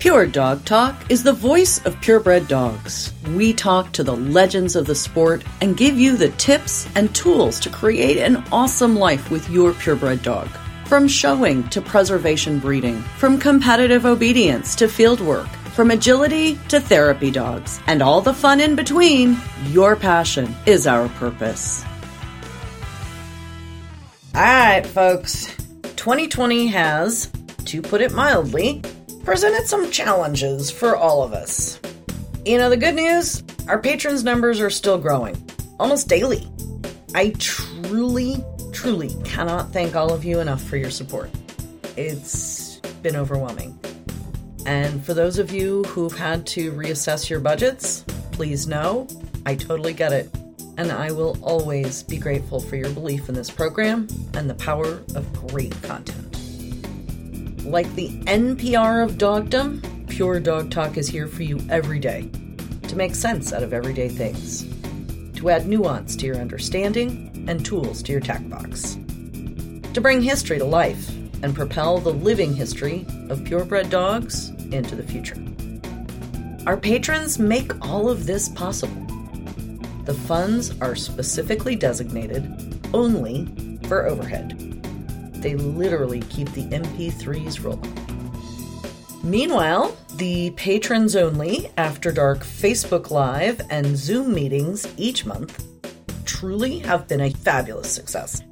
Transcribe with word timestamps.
Pure 0.00 0.28
Dog 0.28 0.64
Talk 0.64 0.96
is 1.10 1.22
the 1.22 1.32
voice 1.34 1.84
of 1.84 2.00
purebred 2.00 2.48
dogs. 2.48 3.12
We 3.34 3.52
talk 3.52 3.92
to 3.92 4.02
the 4.02 4.16
legends 4.16 4.74
of 4.74 4.86
the 4.86 4.94
sport 4.94 5.44
and 5.60 5.76
give 5.76 6.00
you 6.00 6.16
the 6.16 6.30
tips 6.30 6.88
and 6.96 7.14
tools 7.14 7.60
to 7.60 7.68
create 7.68 8.16
an 8.16 8.42
awesome 8.50 8.96
life 8.96 9.30
with 9.30 9.50
your 9.50 9.74
purebred 9.74 10.22
dog. 10.22 10.48
From 10.86 11.06
showing 11.06 11.68
to 11.68 11.82
preservation 11.82 12.60
breeding, 12.60 13.02
from 13.18 13.38
competitive 13.38 14.06
obedience 14.06 14.74
to 14.76 14.88
field 14.88 15.20
work, 15.20 15.48
from 15.74 15.90
agility 15.90 16.58
to 16.68 16.80
therapy 16.80 17.30
dogs, 17.30 17.78
and 17.86 18.00
all 18.00 18.22
the 18.22 18.32
fun 18.32 18.58
in 18.58 18.76
between, 18.76 19.36
your 19.66 19.96
passion 19.96 20.56
is 20.64 20.86
our 20.86 21.10
purpose. 21.10 21.84
All 24.34 24.40
right, 24.40 24.86
folks. 24.86 25.54
2020 25.96 26.68
has, 26.68 27.30
to 27.66 27.82
put 27.82 28.00
it 28.00 28.12
mildly, 28.12 28.80
presented 29.30 29.64
some 29.64 29.88
challenges 29.92 30.72
for 30.72 30.96
all 30.96 31.22
of 31.22 31.32
us. 31.32 31.78
You 32.44 32.58
know, 32.58 32.68
the 32.68 32.76
good 32.76 32.96
news 32.96 33.44
our 33.68 33.80
patrons' 33.80 34.24
numbers 34.24 34.60
are 34.60 34.70
still 34.70 34.98
growing, 34.98 35.40
almost 35.78 36.08
daily. 36.08 36.50
I 37.14 37.32
truly, 37.38 38.44
truly 38.72 39.14
cannot 39.22 39.72
thank 39.72 39.94
all 39.94 40.12
of 40.12 40.24
you 40.24 40.40
enough 40.40 40.60
for 40.60 40.76
your 40.76 40.90
support. 40.90 41.30
It's 41.96 42.80
been 43.02 43.14
overwhelming. 43.14 43.78
And 44.66 45.06
for 45.06 45.14
those 45.14 45.38
of 45.38 45.52
you 45.52 45.84
who've 45.84 46.18
had 46.18 46.44
to 46.48 46.72
reassess 46.72 47.30
your 47.30 47.38
budgets, 47.38 48.00
please 48.32 48.66
know 48.66 49.06
I 49.46 49.54
totally 49.54 49.92
get 49.92 50.12
it. 50.12 50.28
And 50.76 50.90
I 50.90 51.12
will 51.12 51.38
always 51.40 52.02
be 52.02 52.18
grateful 52.18 52.58
for 52.58 52.74
your 52.74 52.90
belief 52.90 53.28
in 53.28 53.36
this 53.36 53.48
program 53.48 54.08
and 54.34 54.50
the 54.50 54.54
power 54.54 55.04
of 55.14 55.32
great 55.46 55.80
content. 55.82 56.29
Like 57.70 57.94
the 57.94 58.08
NPR 58.24 59.04
of 59.04 59.16
dogdom, 59.16 59.80
Pure 60.08 60.40
Dog 60.40 60.72
Talk 60.72 60.96
is 60.96 61.06
here 61.06 61.28
for 61.28 61.44
you 61.44 61.60
every 61.70 62.00
day 62.00 62.28
to 62.88 62.96
make 62.96 63.14
sense 63.14 63.52
out 63.52 63.62
of 63.62 63.72
everyday 63.72 64.08
things, 64.08 64.66
to 65.36 65.50
add 65.50 65.68
nuance 65.68 66.16
to 66.16 66.26
your 66.26 66.34
understanding 66.38 67.46
and 67.48 67.64
tools 67.64 68.02
to 68.02 68.10
your 68.10 68.20
tack 68.20 68.46
box, 68.48 68.98
to 69.92 70.00
bring 70.00 70.20
history 70.20 70.58
to 70.58 70.64
life 70.64 71.10
and 71.44 71.54
propel 71.54 71.98
the 71.98 72.12
living 72.12 72.52
history 72.52 73.06
of 73.28 73.44
purebred 73.44 73.88
dogs 73.88 74.48
into 74.72 74.96
the 74.96 75.04
future. 75.04 75.38
Our 76.66 76.76
patrons 76.76 77.38
make 77.38 77.86
all 77.86 78.10
of 78.10 78.26
this 78.26 78.48
possible. 78.48 79.06
The 80.06 80.18
funds 80.26 80.76
are 80.80 80.96
specifically 80.96 81.76
designated 81.76 82.80
only 82.92 83.46
for 83.86 84.08
overhead. 84.08 84.69
They 85.40 85.54
literally 85.54 86.20
keep 86.20 86.50
the 86.52 86.64
MP3s 86.66 87.64
rolling. 87.64 87.96
Meanwhile, 89.22 89.96
the 90.16 90.50
patrons 90.52 91.14
only 91.14 91.70
After 91.76 92.10
Dark 92.10 92.38
Facebook 92.38 93.10
Live 93.10 93.60
and 93.70 93.96
Zoom 93.96 94.32
meetings 94.32 94.86
each 94.96 95.26
month 95.26 95.66
truly 96.24 96.78
have 96.78 97.06
been 97.06 97.20
a 97.20 97.30
fabulous 97.30 97.90
success. 97.90 98.42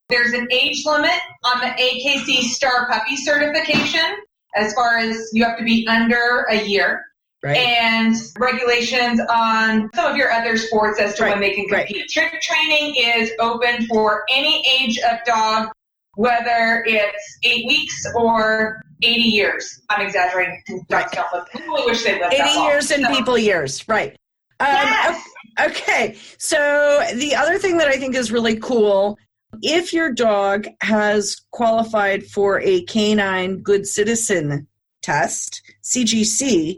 There's 0.10 0.34
an 0.34 0.48
age 0.52 0.86
limit 0.86 1.20
on 1.44 1.60
the 1.60 1.68
AKC 1.68 2.44
Star 2.44 2.88
Puppy 2.88 3.16
certification 3.16 4.18
as 4.56 4.74
far 4.74 4.98
as 4.98 5.30
you 5.34 5.44
have 5.44 5.58
to 5.58 5.64
be 5.64 5.86
under 5.88 6.46
a 6.50 6.64
year. 6.64 7.04
Right. 7.44 7.58
And 7.58 8.16
regulations 8.40 9.22
on 9.30 9.90
some 9.94 10.12
of 10.12 10.18
your 10.18 10.32
other 10.32 10.58
sports 10.58 11.00
as 11.00 11.14
to 11.16 11.24
right. 11.24 11.32
when 11.34 11.40
they 11.40 11.54
can 11.54 11.68
compete. 11.68 11.98
Right. 11.98 12.10
Trick 12.10 12.42
training 12.42 12.96
is 12.98 13.32
open 13.40 13.86
for 13.86 14.24
any 14.30 14.66
age 14.82 14.98
of 15.00 15.20
dog, 15.24 15.70
whether 16.16 16.84
it's 16.88 17.38
eight 17.44 17.68
weeks 17.68 18.06
or 18.16 18.82
80 19.02 19.22
years. 19.22 19.82
I'm 19.90 20.06
exaggerating. 20.06 20.62
Right. 20.90 21.08
I 21.18 21.44
really 21.56 21.86
wish 21.86 22.04
they 22.04 22.20
lived 22.20 22.34
80 22.34 22.50
years 22.62 22.92
and 22.92 23.04
so. 23.04 23.10
people 23.10 23.38
years. 23.38 23.88
Right. 23.88 24.18
Um, 24.60 24.68
yes. 24.70 25.30
Okay. 25.60 26.18
So 26.38 27.04
the 27.16 27.36
other 27.36 27.58
thing 27.58 27.78
that 27.78 27.88
I 27.88 27.98
think 27.98 28.16
is 28.16 28.32
really 28.32 28.58
cool 28.58 29.18
if 29.62 29.94
your 29.94 30.12
dog 30.12 30.68
has 30.82 31.42
qualified 31.52 32.26
for 32.26 32.60
a 32.62 32.84
canine 32.84 33.62
good 33.62 33.88
citizen 33.88 34.68
test, 35.02 35.62
CGC, 35.84 36.78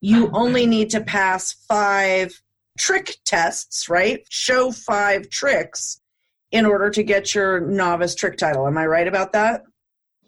you 0.00 0.30
only 0.32 0.66
need 0.66 0.90
to 0.90 1.00
pass 1.00 1.52
five 1.66 2.40
trick 2.78 3.16
tests, 3.24 3.88
right? 3.88 4.24
Show 4.30 4.70
five 4.70 5.28
tricks 5.30 6.00
in 6.50 6.66
order 6.66 6.90
to 6.90 7.02
get 7.02 7.34
your 7.34 7.60
novice 7.60 8.14
trick 8.14 8.36
title. 8.36 8.66
Am 8.66 8.78
I 8.78 8.86
right 8.86 9.08
about 9.08 9.32
that? 9.32 9.62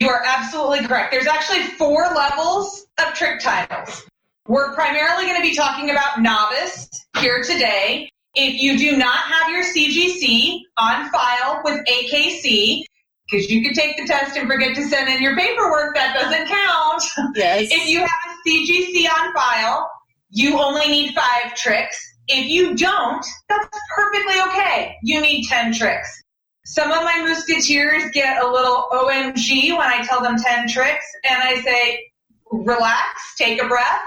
You 0.00 0.10
are 0.10 0.22
absolutely 0.26 0.86
correct. 0.86 1.10
There's 1.10 1.26
actually 1.26 1.62
four 1.62 2.02
levels 2.14 2.86
of 2.98 3.14
trick 3.14 3.40
titles. 3.40 4.04
We're 4.46 4.74
primarily 4.74 5.24
going 5.24 5.36
to 5.36 5.42
be 5.42 5.54
talking 5.54 5.90
about 5.90 6.20
novice 6.20 6.88
here 7.18 7.42
today. 7.42 8.10
If 8.34 8.60
you 8.60 8.78
do 8.78 8.96
not 8.96 9.16
have 9.16 9.48
your 9.50 9.64
CGC 9.64 10.60
on 10.76 11.10
file 11.10 11.62
with 11.64 11.84
AKC, 11.86 12.84
because 13.28 13.50
you 13.50 13.64
could 13.64 13.74
take 13.74 13.96
the 13.96 14.06
test 14.06 14.36
and 14.36 14.48
forget 14.48 14.74
to 14.76 14.84
send 14.84 15.08
in 15.08 15.22
your 15.22 15.34
paperwork, 15.36 15.94
that 15.96 16.14
doesn't 16.14 16.46
count. 16.46 17.02
Yes. 17.34 17.68
if 17.72 17.88
you 17.88 18.00
have 18.00 18.08
a 18.08 18.48
CGC 18.48 19.08
on 19.10 19.34
file, 19.34 19.90
you 20.30 20.60
only 20.60 20.86
need 20.88 21.14
five 21.14 21.54
tricks. 21.54 21.98
If 22.28 22.48
you 22.48 22.74
don't, 22.76 23.24
that's 23.48 23.78
perfectly 23.96 24.40
okay. 24.48 24.96
You 25.02 25.20
need 25.20 25.46
10 25.46 25.74
tricks. 25.74 26.22
Some 26.66 26.90
of 26.90 27.04
my 27.04 27.22
musketeers 27.22 28.10
get 28.12 28.42
a 28.42 28.50
little 28.50 28.88
OMG 28.90 29.70
when 29.78 29.86
I 29.86 30.04
tell 30.04 30.20
them 30.20 30.36
10 30.36 30.68
tricks 30.68 31.06
and 31.22 31.40
I 31.40 31.60
say, 31.60 32.10
relax, 32.50 33.36
take 33.38 33.62
a 33.62 33.68
breath. 33.68 34.02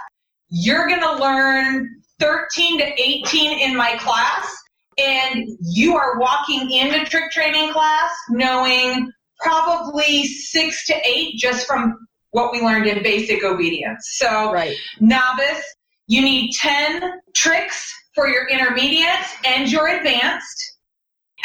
You're 0.49 0.85
going 0.85 0.99
to 0.99 1.15
learn 1.15 2.01
13 2.19 2.79
to 2.79 3.01
18 3.01 3.59
in 3.59 3.77
my 3.77 3.95
class 3.95 4.53
and 4.97 5.47
you 5.61 5.95
are 5.95 6.19
walking 6.19 6.69
into 6.69 7.05
trick 7.05 7.31
training 7.31 7.71
class 7.71 8.11
knowing 8.29 9.09
probably 9.39 10.25
six 10.25 10.85
to 10.87 10.95
eight 11.07 11.37
just 11.37 11.65
from 11.65 11.97
what 12.31 12.51
we 12.51 12.59
learned 12.59 12.87
in 12.87 13.01
basic 13.01 13.41
obedience. 13.41 14.15
So 14.17 14.51
Right. 14.51 14.75
novice, 14.99 15.63
you 16.07 16.21
need 16.21 16.51
10 16.59 17.21
tricks 17.33 17.93
for 18.13 18.27
your 18.27 18.49
intermediate 18.49 19.25
and 19.45 19.71
your 19.71 19.87
advanced. 19.87 20.78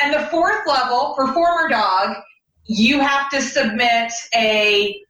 And 0.02 0.12
the 0.12 0.26
fourth 0.26 0.66
level, 0.66 1.14
performer 1.16 1.68
dog, 1.68 2.16
you 2.66 3.00
have 3.00 3.30
to 3.30 3.40
submit 3.40 4.12
a 4.34 5.00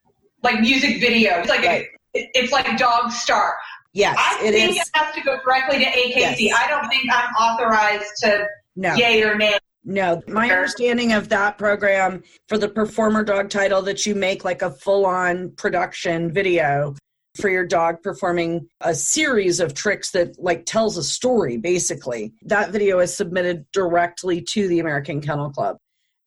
like 0.43 0.61
music 0.61 1.01
video. 1.01 1.39
It's 1.39 1.49
like 1.49 1.65
Right. 1.65 1.87
a, 2.15 2.29
it's 2.35 2.53
like 2.53 2.77
Dog 2.77 3.11
Star. 3.11 3.57
Yes, 3.93 4.17
I 4.19 4.41
it 4.45 4.53
think 4.53 4.71
is. 4.73 4.77
it 4.77 4.89
has 4.95 5.15
to 5.15 5.21
go 5.23 5.39
directly 5.45 5.79
to 5.79 5.85
AKC. 5.85 6.37
Yes. 6.41 6.61
I 6.65 6.69
don't 6.69 6.89
think 6.89 7.05
I'm 7.13 7.33
authorized 7.35 8.11
to 8.23 8.47
No. 8.77 8.95
yay 8.95 9.23
or 9.23 9.37
nay. 9.37 9.57
No, 9.85 10.23
my 10.27 10.51
understanding 10.51 11.13
of 11.13 11.29
that 11.29 11.59
program 11.59 12.23
for 12.49 12.57
the 12.59 12.69
performer 12.69 13.23
dog 13.23 13.51
title 13.51 13.83
that 13.83 14.05
you 14.07 14.15
make 14.15 14.43
like 14.45 14.63
a 14.63 14.71
full 14.71 15.05
on 15.07 15.51
production 15.57 16.33
video 16.33 16.95
for 17.41 17.49
your 17.51 17.67
dog 17.67 18.03
performing 18.03 18.69
a 18.81 18.95
series 18.95 19.61
of 19.61 19.75
tricks 19.75 20.11
that 20.13 20.39
like 20.39 20.65
tells 20.67 20.97
a 20.97 21.03
story 21.03 21.57
basically. 21.57 22.33
That 22.43 22.71
video 22.71 23.01
is 23.01 23.15
submitted 23.17 23.67
directly 23.73 24.41
to 24.43 24.69
the 24.69 24.79
American 24.81 25.21
Kennel 25.21 25.51
Club. 25.51 25.79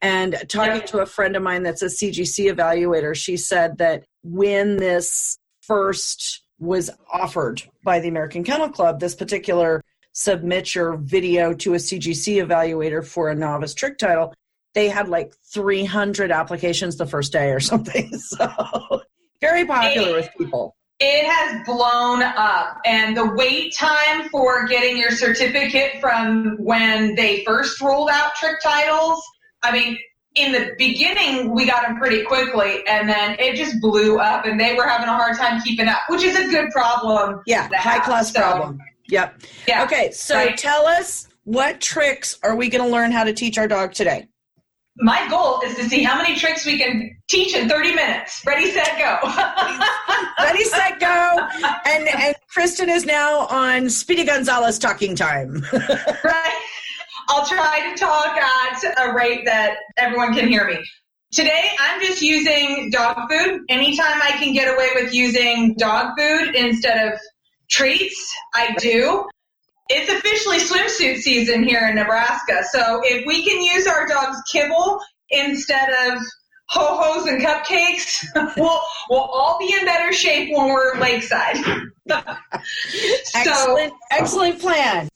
And 0.01 0.36
talking 0.50 0.75
Yeah. 0.81 0.86
to 0.88 1.00
a 1.00 1.06
friend 1.06 1.36
of 1.36 1.44
mine 1.44 1.63
that's 1.63 1.81
a 1.81 1.89
CGC 1.89 2.51
evaluator, 2.54 3.15
she 3.15 3.38
said 3.38 3.77
that 3.80 4.04
when 4.24 4.77
this 4.77 5.38
first 5.62 6.44
was 6.59 6.89
offered 7.12 7.63
by 7.83 8.00
the 8.00 8.07
American 8.07 8.44
Kennel 8.44 8.69
Club, 8.69 9.00
this 9.00 9.15
particular 9.15 9.81
submit 10.13 10.74
your 10.75 10.98
video 10.98 11.54
to 11.54 11.74
a 11.75 11.77
CGC 11.80 12.38
evaluator 12.38 13.06
for 13.06 13.30
a 13.30 13.36
novice 13.36 13.74
trick 13.74 13.98
title, 13.98 14.33
they 14.74 14.89
had 14.89 15.07
like 15.07 15.33
300 15.54 16.31
applications 16.31 16.98
the 16.98 17.06
first 17.06 17.31
day 17.31 17.50
or 17.51 17.59
something. 17.71 18.12
So 18.18 19.01
very 19.42 19.65
popular 19.65 20.13
with 20.13 20.30
people. 20.38 20.75
It 20.99 21.27
has 21.27 21.63
blown 21.63 22.23
up, 22.23 22.79
and 22.83 23.15
the 23.15 23.31
wait 23.35 23.75
time 23.75 24.29
for 24.29 24.65
getting 24.67 24.97
your 24.97 25.11
certificate 25.11 26.01
from 26.01 26.55
when 26.57 27.13
they 27.13 27.44
first 27.45 27.79
rolled 27.79 28.09
out 28.09 28.33
trick 28.33 28.55
titles. 28.63 29.21
I 29.61 29.71
mean, 29.71 29.99
in 30.33 30.51
the 30.51 30.71
beginning, 30.79 31.53
we 31.53 31.67
got 31.67 31.83
them 31.83 31.97
pretty 31.99 32.23
quickly, 32.23 32.81
and 32.88 33.07
then 33.07 33.35
it 33.38 33.55
just 33.57 33.79
blew 33.79 34.17
up, 34.17 34.45
and 34.45 34.59
they 34.59 34.73
were 34.73 34.88
having 34.88 35.07
a 35.07 35.13
hard 35.15 35.38
time 35.38 35.61
keeping 35.61 35.88
up, 35.88 35.99
which 36.09 36.23
is 36.23 36.35
a 36.35 36.47
good 36.49 36.71
problem. 36.71 37.41
Yeah, 37.45 37.69
high 37.75 37.99
class 37.99 38.33
So, 38.33 38.39
problem. 38.39 38.79
Yep. 39.09 39.41
Yeah. 39.67 39.83
Okay, 39.83 40.09
so 40.11 40.35
Right. 40.35 40.57
tell 40.57 40.88
us 40.88 41.27
what 41.44 41.79
tricks 41.79 42.39
are 42.41 42.55
we 42.55 42.69
going 42.69 42.83
to 42.83 42.89
learn 42.89 43.11
how 43.11 43.23
to 43.23 43.33
teach 43.33 43.59
our 43.59 43.67
dog 43.67 43.94
today? 43.94 44.27
My 44.99 45.27
goal 45.29 45.61
is 45.61 45.75
to 45.75 45.83
see 45.88 46.03
how 46.03 46.17
many 46.17 46.35
tricks 46.35 46.65
we 46.65 46.77
can 46.77 47.15
teach 47.27 47.55
in 47.55 47.69
30 47.69 47.94
minutes. 47.94 48.41
Ready, 48.45 48.71
set, 48.71 48.97
go. 48.97 49.29
Ready, 50.44 50.63
set, 50.63 50.99
go. 50.99 51.47
And 51.85 52.07
and 52.07 52.35
Kristen 52.49 52.89
is 52.89 53.05
now 53.05 53.47
on 53.47 53.89
Speedy 53.89 54.25
Gonzalez 54.25 54.79
talking 54.79 55.15
time. 55.15 55.63
right? 55.73 56.61
I'll 57.29 57.45
try 57.45 57.91
to 57.91 57.99
talk 57.99 58.38
at 58.38 58.83
a 58.97 59.13
rate 59.13 59.45
that 59.45 59.77
everyone 59.97 60.33
can 60.33 60.47
hear 60.47 60.67
me. 60.67 60.77
Today, 61.31 61.71
I'm 61.79 61.99
just 62.01 62.21
using 62.21 62.89
dog 62.89 63.29
food. 63.29 63.61
Anytime 63.69 64.21
I 64.21 64.31
can 64.31 64.53
get 64.53 64.73
away 64.73 64.89
with 64.95 65.13
using 65.13 65.75
dog 65.75 66.17
food 66.17 66.55
instead 66.55 67.11
of 67.11 67.19
treats, 67.69 68.33
I 68.55 68.73
do. 68.79 69.27
It's 69.89 70.11
officially 70.11 70.57
swimsuit 70.57 71.17
season 71.17 71.63
here 71.63 71.87
in 71.87 71.95
Nebraska, 71.95 72.63
so 72.71 73.01
if 73.03 73.25
we 73.25 73.45
can 73.45 73.61
use 73.61 73.87
our 73.87 74.07
dog's 74.07 74.37
kibble 74.51 74.99
instead 75.29 75.89
of 76.07 76.21
ho-hos 76.69 77.27
and 77.27 77.41
cupcakes, 77.41 78.25
we'll, 78.57 78.79
we'll 79.09 79.19
all 79.19 79.57
be 79.59 79.73
in 79.73 79.85
better 79.85 80.11
shape 80.11 80.49
when 80.53 80.67
we're 80.67 80.99
lakeside. 80.99 81.57
so, 82.07 82.21
excellent, 83.35 83.93
excellent 84.11 84.59
plan. 84.59 85.07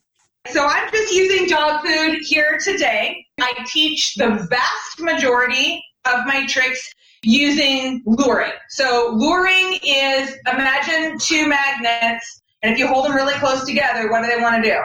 so 0.48 0.66
I'm 0.66 0.90
just 0.92 1.14
using 1.14 1.48
dog 1.48 1.86
food 1.86 2.20
here 2.22 2.58
today. 2.64 3.26
I 3.40 3.54
teach 3.68 4.16
the 4.16 4.48
vast 4.50 5.00
majority 5.00 5.84
of 6.06 6.26
my 6.26 6.46
tricks 6.48 6.92
using 7.24 8.02
luring. 8.06 8.52
So 8.70 9.12
luring 9.14 9.80
is 9.84 10.36
imagine 10.52 11.18
two 11.20 11.48
magnets, 11.48 12.41
and 12.62 12.74
if 12.74 12.80
you 12.80 12.88
hold 12.88 13.06
them 13.06 13.16
really 13.16 13.34
close 13.34 13.66
together, 13.66 14.10
what 14.10 14.22
do 14.22 14.28
they 14.28 14.42
want 14.42 14.64
to 14.64 14.70
do? 14.70 14.78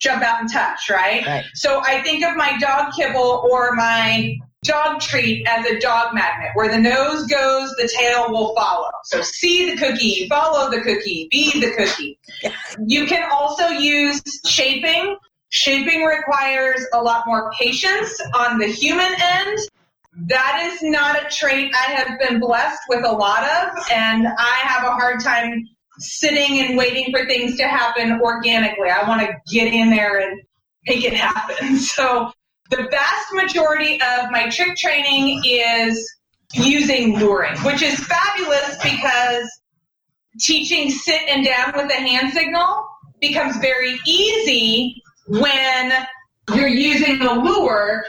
Jump 0.00 0.22
out 0.22 0.40
and 0.40 0.52
touch, 0.52 0.90
right? 0.90 1.24
Right. 1.26 1.44
So 1.54 1.80
I 1.84 2.02
think 2.02 2.24
of 2.24 2.36
my 2.36 2.58
dog 2.58 2.92
kibble 2.96 3.48
or 3.50 3.74
my 3.74 4.36
dog 4.64 5.00
treat 5.00 5.46
as 5.46 5.64
a 5.66 5.78
dog 5.78 6.14
magnet. 6.14 6.50
Where 6.54 6.70
the 6.70 6.78
nose 6.78 7.26
goes, 7.26 7.70
the 7.76 7.88
tail 7.96 8.30
will 8.30 8.54
follow. 8.54 8.90
So 9.04 9.22
see 9.22 9.70
the 9.70 9.76
cookie, 9.76 10.26
follow 10.28 10.70
the 10.70 10.80
cookie, 10.80 11.28
be 11.30 11.60
the 11.60 11.72
cookie. 11.76 12.18
You 12.86 13.06
can 13.06 13.30
also 13.30 13.68
use 13.68 14.20
shaping. 14.44 15.16
Shaping 15.50 16.02
requires 16.02 16.84
a 16.92 17.00
lot 17.00 17.24
more 17.26 17.52
patience 17.58 18.20
on 18.34 18.58
the 18.58 18.66
human 18.66 19.14
end. 19.18 19.58
That 20.26 20.70
is 20.72 20.82
not 20.82 21.16
a 21.16 21.28
trait 21.30 21.72
I 21.74 21.92
have 21.92 22.18
been 22.18 22.40
blessed 22.40 22.82
with 22.88 23.04
a 23.04 23.12
lot 23.12 23.44
of, 23.44 23.84
and 23.90 24.26
I 24.26 24.56
have 24.62 24.84
a 24.84 24.90
hard 24.90 25.20
time 25.20 25.68
sitting 25.98 26.60
and 26.60 26.76
waiting 26.76 27.12
for 27.12 27.26
things 27.26 27.56
to 27.56 27.68
happen 27.68 28.20
organically. 28.20 28.88
I 28.88 29.08
want 29.08 29.22
to 29.22 29.34
get 29.50 29.72
in 29.72 29.90
there 29.90 30.18
and 30.18 30.40
make 30.86 31.04
it 31.04 31.14
happen. 31.14 31.78
So 31.78 32.32
the 32.70 32.88
vast 32.90 33.32
majority 33.32 34.00
of 34.00 34.30
my 34.30 34.48
trick 34.48 34.76
training 34.76 35.42
is 35.44 36.12
using 36.54 37.18
luring, 37.18 37.56
which 37.60 37.82
is 37.82 37.98
fabulous 38.00 38.76
because 38.82 39.48
teaching 40.40 40.90
sit 40.90 41.22
and 41.28 41.44
down 41.44 41.72
with 41.76 41.90
a 41.90 42.00
hand 42.00 42.32
signal 42.32 42.86
becomes 43.20 43.56
very 43.58 43.96
easy 44.06 45.02
when 45.28 45.92
you're 46.54 46.68
using 46.68 47.20
a 47.22 47.32
lure 47.34 48.04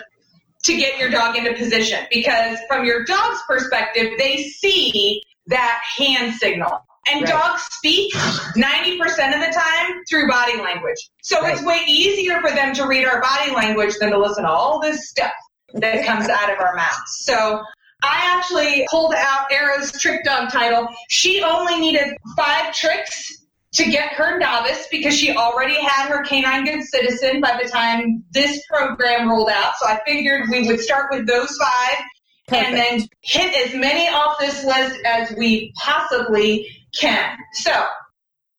to 0.63 0.75
get 0.75 0.97
your 0.97 1.09
dog 1.09 1.35
into 1.35 1.53
position 1.53 2.05
because 2.11 2.57
from 2.67 2.85
your 2.85 3.05
dog's 3.05 3.39
perspective 3.47 4.13
they 4.17 4.43
see 4.43 5.21
that 5.47 5.79
hand 5.97 6.33
signal 6.33 6.84
and 7.07 7.21
Right. 7.21 7.29
dogs 7.29 7.63
speak 7.71 8.13
90% 8.55 9.33
of 9.33 9.41
the 9.41 9.51
time 9.53 10.01
through 10.09 10.27
body 10.27 10.57
language 10.57 10.97
so 11.21 11.45
it's 11.45 11.61
way 11.61 11.81
easier 11.87 12.41
for 12.41 12.51
them 12.51 12.73
to 12.73 12.85
read 12.87 13.05
our 13.05 13.21
body 13.21 13.51
language 13.51 13.93
than 13.99 14.11
to 14.11 14.17
listen 14.17 14.43
to 14.43 14.49
all 14.49 14.79
this 14.79 15.09
stuff 15.09 15.33
that 15.73 16.05
comes 16.05 16.27
out 16.29 16.49
of 16.51 16.59
our 16.59 16.75
mouths 16.75 17.17
so 17.23 17.61
I 18.03 18.35
actually 18.37 18.85
pulled 18.89 19.13
out 19.15 19.51
Arrow's 19.51 19.91
trick 19.99 20.23
dog 20.23 20.51
title. 20.51 20.87
She 21.09 21.41
only 21.41 21.79
needed 21.79 22.15
five 22.35 22.73
tricks 22.75 23.45
to 23.73 23.85
get 23.85 24.13
her 24.13 24.37
novice 24.37 24.87
because 24.89 25.17
she 25.17 25.35
already 25.35 25.75
had 25.81 26.07
her 26.09 26.23
canine 26.23 26.65
good 26.65 26.83
citizen 26.83 27.41
by 27.41 27.59
the 27.61 27.67
time 27.67 28.23
this 28.31 28.61
program 28.67 29.29
rolled 29.29 29.49
out. 29.49 29.73
So 29.77 29.87
I 29.87 29.99
figured 30.05 30.49
we 30.49 30.67
would 30.67 30.79
start 30.79 31.07
with 31.11 31.27
those 31.27 31.57
five 31.57 32.03
and 32.51 32.75
then 32.75 33.07
hit 33.21 33.67
as 33.67 33.73
many 33.75 34.07
off 34.07 34.39
this 34.39 34.63
list 34.63 34.99
as 35.05 35.35
we 35.37 35.73
possibly 35.75 36.67
can. 36.99 37.37
So 37.53 37.85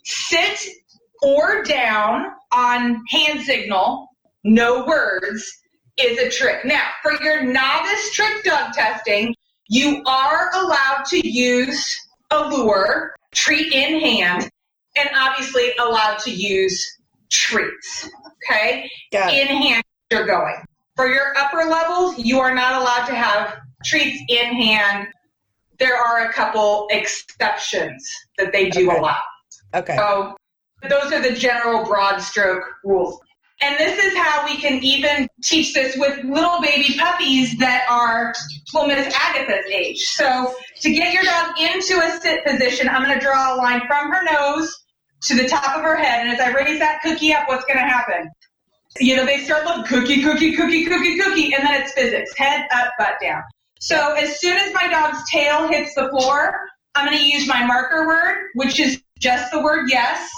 sit 0.04 0.68
or 1.22 1.62
down 1.62 2.26
on 2.52 3.02
hand 3.08 3.40
signal, 3.40 4.08
no 4.44 4.84
words, 4.84 5.50
is 5.98 6.18
a 6.18 6.30
trick. 6.30 6.64
Now, 6.64 6.88
for 7.02 7.12
your 7.22 7.42
novice 7.42 8.12
trick 8.12 8.44
dog 8.44 8.72
testing, 8.74 9.34
you 9.68 10.02
are 10.06 10.50
allowed 10.54 11.04
to 11.08 11.26
use 11.26 11.84
a 12.30 12.48
lure, 12.48 13.14
treat 13.34 13.72
in 13.72 14.00
hand, 14.00 14.50
and 14.96 15.08
obviously 15.16 15.72
allowed 15.78 16.18
to 16.20 16.30
use 16.30 16.84
treats. 17.30 18.08
Okay? 18.50 18.88
In 19.12 19.48
hand, 19.48 19.82
you're 20.10 20.26
going. 20.26 20.56
For 20.96 21.08
your 21.08 21.36
upper 21.36 21.68
levels, 21.68 22.18
you 22.18 22.38
are 22.40 22.54
not 22.54 22.80
allowed 22.80 23.06
to 23.06 23.14
have 23.14 23.56
treats 23.84 24.22
in 24.28 24.54
hand. 24.54 25.08
There 25.78 25.96
are 25.96 26.28
a 26.28 26.32
couple 26.32 26.88
exceptions 26.90 28.08
that 28.38 28.52
they 28.52 28.70
do 28.70 28.90
Okay. 28.90 28.98
allow. 28.98 29.18
Okay. 29.74 29.96
So 29.96 30.36
those 30.88 31.12
are 31.12 31.20
the 31.20 31.32
general 31.32 31.84
broad 31.84 32.18
stroke 32.18 32.64
rules. 32.84 33.20
And 33.62 33.78
this 33.78 33.98
is 34.04 34.14
how 34.16 34.44
we 34.44 34.58
can 34.58 34.82
even 34.84 35.28
teach 35.42 35.72
this 35.72 35.96
with 35.96 36.22
little 36.24 36.60
baby 36.60 36.94
puppies 36.98 37.56
that 37.58 37.86
are 37.88 38.34
well, 38.74 38.86
Miss 38.86 39.14
Agatha's 39.14 39.64
age. 39.72 39.98
So 40.00 40.54
to 40.82 40.90
get 40.90 41.14
your 41.14 41.22
dog 41.22 41.58
into 41.58 41.98
a 41.98 42.20
sit 42.20 42.44
position, 42.44 42.88
I'm 42.88 43.02
going 43.02 43.18
to 43.18 43.24
draw 43.24 43.54
a 43.54 43.56
line 43.56 43.80
from 43.86 44.10
her 44.12 44.22
nose 44.30 44.70
to 45.22 45.34
the 45.34 45.48
top 45.48 45.76
of 45.76 45.82
her 45.82 45.96
head. 45.96 46.26
And 46.26 46.30
as 46.30 46.40
I 46.40 46.52
raise 46.52 46.78
that 46.80 47.00
cookie 47.02 47.32
up, 47.32 47.48
what's 47.48 47.64
going 47.64 47.78
to 47.78 47.84
happen? 47.84 48.30
You 48.98 49.16
know, 49.16 49.24
they 49.24 49.38
start 49.44 49.64
looking 49.64 49.84
cookie, 49.84 50.22
cookie, 50.22 50.54
cookie, 50.54 50.84
cookie, 50.84 51.18
cookie, 51.18 51.54
and 51.54 51.66
then 51.66 51.80
it's 51.80 51.92
physics. 51.92 52.32
Head 52.36 52.66
up, 52.74 52.92
butt 52.98 53.14
down. 53.22 53.42
So 53.80 54.14
as 54.14 54.40
soon 54.40 54.56
as 54.56 54.72
my 54.74 54.88
dog's 54.88 55.28
tail 55.30 55.68
hits 55.68 55.94
the 55.94 56.08
floor, 56.08 56.58
I'm 56.94 57.06
going 57.06 57.18
to 57.18 57.24
use 57.24 57.46
my 57.46 57.64
marker 57.64 58.06
word, 58.06 58.48
which 58.54 58.80
is 58.80 59.02
just 59.18 59.52
the 59.52 59.62
word 59.62 59.88
yes. 59.90 60.30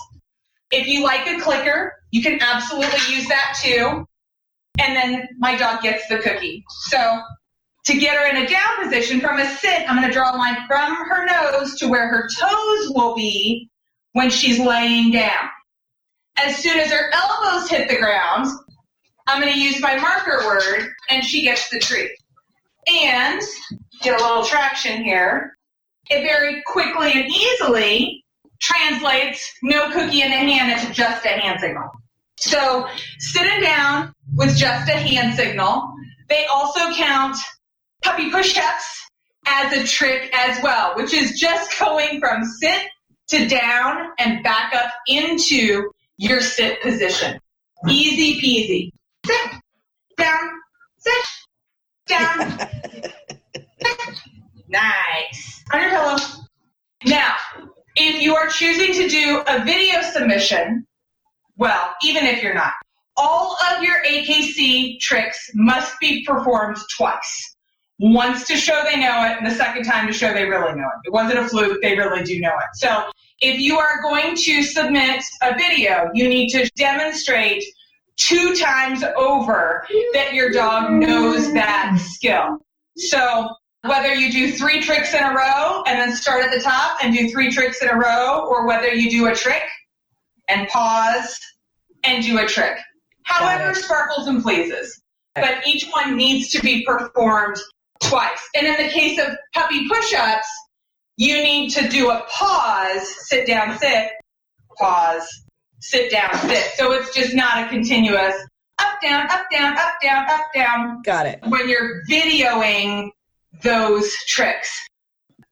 If 0.71 0.87
you 0.87 1.03
like 1.05 1.27
a 1.27 1.41
clicker, 1.41 1.93
you 2.11 2.23
can 2.23 2.41
absolutely 2.43 3.15
use 3.15 3.29
that 3.29 3.57
too. 3.63 4.07
And 4.81 4.97
then 4.97 5.29
my 5.39 5.57
dog 5.57 5.83
gets 5.83 6.07
the 6.09 6.19
cookie. 6.19 6.65
So 6.89 7.21
To 7.89 7.97
get 7.97 8.19
her 8.19 8.29
in 8.29 8.45
a 8.45 8.47
down 8.47 8.85
position 8.85 9.19
from 9.19 9.39
a 9.39 9.47
sit, 9.57 9.89
I'm 9.89 9.97
going 9.97 10.07
to 10.07 10.13
draw 10.13 10.35
a 10.35 10.37
line 10.37 10.67
from 10.67 10.95
her 10.95 11.25
nose 11.25 11.75
to 11.79 11.89
where 11.89 12.07
her 12.09 12.29
toes 12.39 12.91
will 12.95 13.15
be 13.15 13.71
when 14.13 14.29
she's 14.29 14.59
laying 14.59 15.11
down. 15.11 15.49
As 16.37 16.57
soon 16.57 16.79
as 16.79 16.91
her 16.91 17.11
elbows 17.15 17.71
hit 17.71 17.89
the 17.89 17.97
ground, 17.97 18.47
I'm 19.27 19.41
going 19.41 19.55
to 19.55 19.59
use 19.59 19.81
my 19.81 19.97
marker 19.97 20.47
word 20.47 20.91
and 21.09 21.25
she 21.25 21.43
gets 21.43 21.71
the 21.71 21.79
treat. 21.79 22.11
And 22.89 23.43
get 24.03 24.19
a 24.19 24.23
little 24.23 24.45
traction 24.45 25.03
here. 25.03 25.57
It 26.11 26.23
very 26.23 26.63
quickly 26.67 27.13
and 27.13 27.27
easily 27.27 28.25
translates 28.61 29.55
no 29.63 29.91
cookie 29.91 30.23
in 30.23 30.31
the 30.31 30.37
hand 30.37 30.73
into 30.73 30.93
just 30.93 31.25
a 31.25 31.29
hand 31.29 31.61
signal. 31.61 31.91
So 32.39 32.89
sitting 33.19 33.61
down 33.61 34.15
with 34.35 34.57
just 34.57 34.89
a 34.89 34.97
hand 34.97 35.37
signal. 35.37 35.93
They 36.29 36.47
also 36.47 36.93
count 36.93 37.37
puppy 38.03 38.31
push-ups 38.31 39.11
as 39.47 39.73
a 39.73 39.87
trick 39.87 40.31
as 40.35 40.63
well, 40.63 40.95
which 40.97 41.13
is 41.13 41.39
just 41.39 41.79
going 41.79 42.21
from 42.21 42.45
sit 42.45 42.83
to 43.29 43.49
down 43.49 44.11
and 44.19 44.43
back 44.43 44.75
up 44.75 44.91
into 45.07 45.91
your 46.17 46.41
sit 46.41 46.81
position. 46.83 47.39
Easy 47.89 48.41
peasy. 48.41 48.93
Sit, 49.27 49.61
down, 50.17 50.51
sit, 50.99 51.25
down. 52.07 52.69
Nice. 54.69 55.65
Your 55.73 55.91
pillow. 55.91 56.17
Now, 57.07 57.35
if 57.97 58.21
you 58.21 58.35
are 58.35 58.49
choosing 58.49 58.93
to 58.95 59.09
do 59.09 59.43
a 59.47 59.65
video 59.65 60.03
submission, 60.03 60.87
well, 61.57 61.95
even 62.03 62.25
if 62.27 62.43
you're 62.43 62.55
not, 62.55 62.73
all 63.17 63.57
of 63.71 63.83
your 63.83 63.97
AKC 64.05 65.01
tricks 65.01 65.51
must 65.55 65.99
be 66.01 66.25
performed 66.25 66.77
twice. 66.97 67.57
Once 67.99 68.47
to 68.47 68.57
show 68.57 68.81
they 68.85 68.97
know 68.97 69.25
it, 69.25 69.39
and 69.39 69.47
the 69.47 69.55
second 69.55 69.83
time 69.83 70.07
to 70.07 70.13
show 70.13 70.33
they 70.33 70.45
really 70.45 70.73
know 70.75 70.85
it. 70.85 71.07
It 71.07 71.13
wasn't 71.13 71.41
a 71.41 71.49
fluke, 71.49 71.83
they 71.83 71.97
really 71.97 72.23
do 72.23 72.41
know 72.41 72.51
it. 72.57 72.69
So 72.75 73.05
if 73.41 73.59
you 73.59 73.79
are 73.79 74.01
going 74.03 74.37
to 74.37 74.63
submit 74.63 75.25
a 75.43 75.55
video, 75.55 76.09
you 76.15 76.29
need 76.29 76.51
to 76.51 76.71
demonstrate 76.77 77.65
two 78.17 78.55
times 78.55 79.03
over 79.17 79.87
that 80.13 80.35
your 80.35 80.51
dog 80.51 80.93
knows 80.93 81.53
that 81.55 81.99
skill. 82.01 82.59
So 82.97 83.51
whether 83.83 84.13
you 84.13 84.33
do 84.33 84.53
three 84.53 84.81
tricks 84.81 85.15
in 85.15 85.23
a 85.23 85.35
row 85.35 85.83
and 85.87 85.99
then 85.99 86.15
start 86.15 86.45
at 86.45 86.51
the 86.53 86.61
top 86.61 86.99
and 87.03 87.15
do 87.15 87.31
three 87.31 87.51
tricks 87.51 87.81
in 87.83 87.89
a 87.89 87.97
row, 87.97 88.47
or 88.49 88.67
whether 88.67 88.93
you 88.93 89.11
do 89.11 89.27
a 89.27 89.35
trick 89.35 89.63
and 90.49 90.69
pause 90.69 91.39
and 92.05 92.25
do 92.25 92.39
a 92.39 92.47
trick. 92.47 92.79
However, 93.25 93.75
sparkles 93.75 94.27
and 94.27 94.43
pleases. 94.43 95.01
But 95.35 95.67
each 95.67 95.89
one 95.91 96.17
needs 96.17 96.51
to 96.51 96.61
be 96.61 96.85
performed 96.85 97.57
twice. 98.03 98.41
And 98.57 98.67
in 98.67 98.75
the 98.75 98.91
case 98.91 99.19
of 99.21 99.37
puppy 99.55 99.89
push-ups, 99.89 100.49
you 101.17 101.43
need 101.43 101.71
to 101.71 101.89
do 101.89 102.11
a 102.11 102.25
pause, 102.29 103.29
sit 103.29 103.47
down, 103.47 103.79
sit, 103.79 104.11
pause, 104.77 105.29
sit 105.81 106.11
down, 106.11 106.35
sit. 106.49 106.65
So 106.77 106.93
it's 106.93 107.15
just 107.15 107.35
not 107.35 107.65
a 107.65 107.69
continuous 107.69 108.35
up, 108.81 109.01
down, 109.03 109.29
up, 109.31 109.47
down, 109.51 109.77
up, 109.77 109.95
down, 110.03 110.31
up, 110.31 110.47
down. 110.55 111.03
Got 111.03 111.27
it. 111.27 111.41
When 111.47 111.69
you're 111.69 112.03
videoing 112.09 113.11
those 113.63 114.13
tricks. 114.27 114.71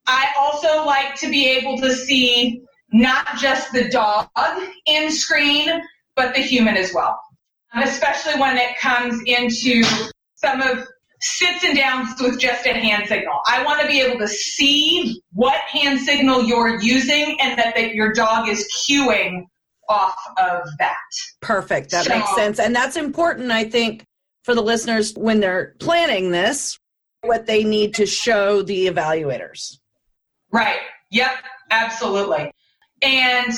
I 0.06 0.28
also 0.38 0.84
like 0.84 1.14
to 1.16 1.28
be 1.28 1.48
able 1.48 1.78
to 1.78 1.92
see 1.92 2.62
not 2.92 3.36
just 3.38 3.72
the 3.72 3.88
dog 3.88 4.28
in 4.86 5.10
screen, 5.10 5.68
but 6.14 6.34
the 6.34 6.40
human 6.40 6.76
as 6.76 6.92
well. 6.94 7.20
Um, 7.74 7.82
especially 7.82 8.40
when 8.40 8.56
it 8.56 8.78
comes 8.78 9.20
into 9.26 9.84
some 10.36 10.60
of 10.60 10.86
sits 11.20 11.64
and 11.64 11.76
downs 11.76 12.20
with 12.20 12.38
just 12.38 12.66
a 12.66 12.72
hand 12.72 13.08
signal. 13.08 13.40
I 13.46 13.64
want 13.64 13.80
to 13.80 13.86
be 13.86 14.00
able 14.00 14.18
to 14.18 14.28
see 14.28 15.20
what 15.32 15.58
hand 15.62 16.00
signal 16.00 16.44
you're 16.44 16.80
using 16.80 17.38
and 17.40 17.58
that, 17.58 17.74
that 17.74 17.94
your 17.94 18.12
dog 18.12 18.48
is 18.48 18.68
cueing 18.88 19.44
off 19.88 20.18
of 20.38 20.62
that. 20.78 20.96
Perfect. 21.40 21.90
That 21.90 22.04
so, 22.04 22.16
makes 22.16 22.34
sense. 22.34 22.58
And 22.58 22.74
that's 22.74 22.96
important, 22.96 23.50
I 23.50 23.64
think, 23.64 24.04
for 24.44 24.54
the 24.54 24.62
listeners 24.62 25.14
when 25.14 25.40
they're 25.40 25.74
planning 25.80 26.30
this, 26.30 26.78
what 27.26 27.46
they 27.46 27.64
need 27.64 27.94
to 27.94 28.06
show 28.06 28.62
the 28.62 28.86
evaluators. 28.86 29.78
Right. 30.52 30.78
Yep. 31.10 31.30
Absolutely. 31.70 32.50
And 33.02 33.52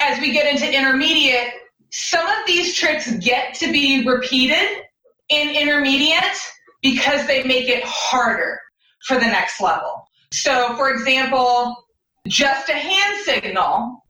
as 0.00 0.20
we 0.20 0.32
get 0.32 0.52
into 0.52 0.72
intermediate, 0.72 1.52
some 1.90 2.26
of 2.26 2.46
these 2.46 2.74
tricks 2.74 3.10
get 3.16 3.54
to 3.54 3.72
be 3.72 4.06
repeated 4.06 4.82
in 5.28 5.50
intermediate 5.50 6.38
because 6.82 7.26
they 7.26 7.42
make 7.44 7.68
it 7.68 7.82
harder 7.84 8.60
for 9.06 9.14
the 9.14 9.26
next 9.26 9.60
level. 9.60 10.04
So, 10.32 10.76
for 10.76 10.90
example, 10.90 11.74
just 12.26 12.68
a 12.68 12.74
hand 12.74 13.16
signal 13.24 14.02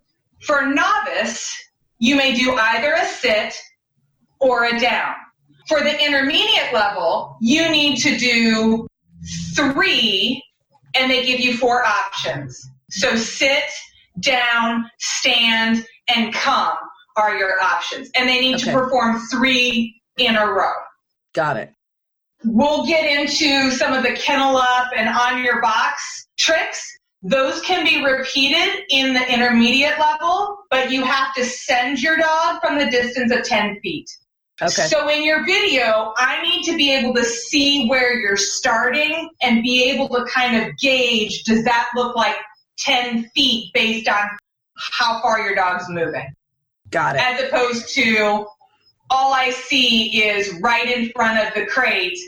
for 0.42 0.66
novice, 0.66 1.54
you 1.98 2.16
may 2.16 2.34
do 2.34 2.52
either 2.54 2.92
a 2.92 3.04
sit 3.06 3.56
or 4.40 4.64
a 4.64 4.78
down. 4.78 5.14
For 5.68 5.80
the 5.80 6.04
intermediate 6.04 6.72
level, 6.72 7.36
you 7.40 7.68
need 7.70 7.96
to 7.98 8.16
do 8.16 8.86
three, 9.54 10.42
and 10.94 11.10
they 11.10 11.24
give 11.24 11.40
you 11.40 11.56
four 11.56 11.84
options. 11.84 12.68
So 12.90 13.16
sit, 13.16 13.64
down, 14.20 14.90
stand, 14.98 15.84
and 16.08 16.32
come 16.32 16.76
are 17.16 17.36
your 17.36 17.60
options. 17.60 18.10
And 18.14 18.28
they 18.28 18.40
need 18.40 18.56
okay. 18.56 18.72
to 18.72 18.72
perform 18.72 19.20
three 19.30 20.00
in 20.18 20.36
a 20.36 20.46
row. 20.46 20.72
Got 21.34 21.56
it. 21.56 21.72
We'll 22.44 22.86
get 22.86 23.04
into 23.04 23.70
some 23.70 23.92
of 23.92 24.02
the 24.02 24.12
kennel 24.12 24.56
up 24.56 24.88
and 24.96 25.08
on 25.08 25.42
your 25.42 25.60
box 25.60 26.28
tricks. 26.38 26.86
Those 27.22 27.60
can 27.62 27.84
be 27.84 28.04
repeated 28.04 28.84
in 28.90 29.14
the 29.14 29.32
intermediate 29.32 29.98
level, 29.98 30.58
but 30.70 30.90
you 30.90 31.02
have 31.02 31.34
to 31.34 31.44
send 31.44 32.00
your 32.00 32.16
dog 32.16 32.60
from 32.60 32.78
the 32.78 32.86
distance 32.86 33.32
of 33.32 33.42
10 33.42 33.80
feet. 33.80 34.08
Okay. 34.62 34.86
So 34.86 35.08
in 35.08 35.22
your 35.22 35.44
video, 35.44 36.14
I 36.16 36.42
need 36.42 36.64
to 36.64 36.76
be 36.76 36.94
able 36.94 37.12
to 37.14 37.24
see 37.24 37.88
where 37.88 38.18
you're 38.18 38.38
starting 38.38 39.28
and 39.42 39.62
be 39.62 39.84
able 39.90 40.08
to 40.08 40.24
kind 40.24 40.56
of 40.56 40.76
gauge, 40.78 41.44
does 41.44 41.62
that 41.64 41.90
look 41.94 42.16
like 42.16 42.36
10 42.78 43.30
feet 43.34 43.70
based 43.74 44.08
on 44.08 44.24
how 44.78 45.20
far 45.20 45.40
your 45.40 45.54
dog's 45.54 45.84
moving? 45.88 46.34
Got 46.90 47.16
it. 47.16 47.22
As 47.22 47.42
opposed 47.42 47.94
to 47.96 48.46
all 49.10 49.34
I 49.34 49.50
see 49.50 50.22
is 50.22 50.58
right 50.62 50.90
in 50.90 51.10
front 51.10 51.46
of 51.46 51.54
the 51.54 51.66
crate 51.66 52.18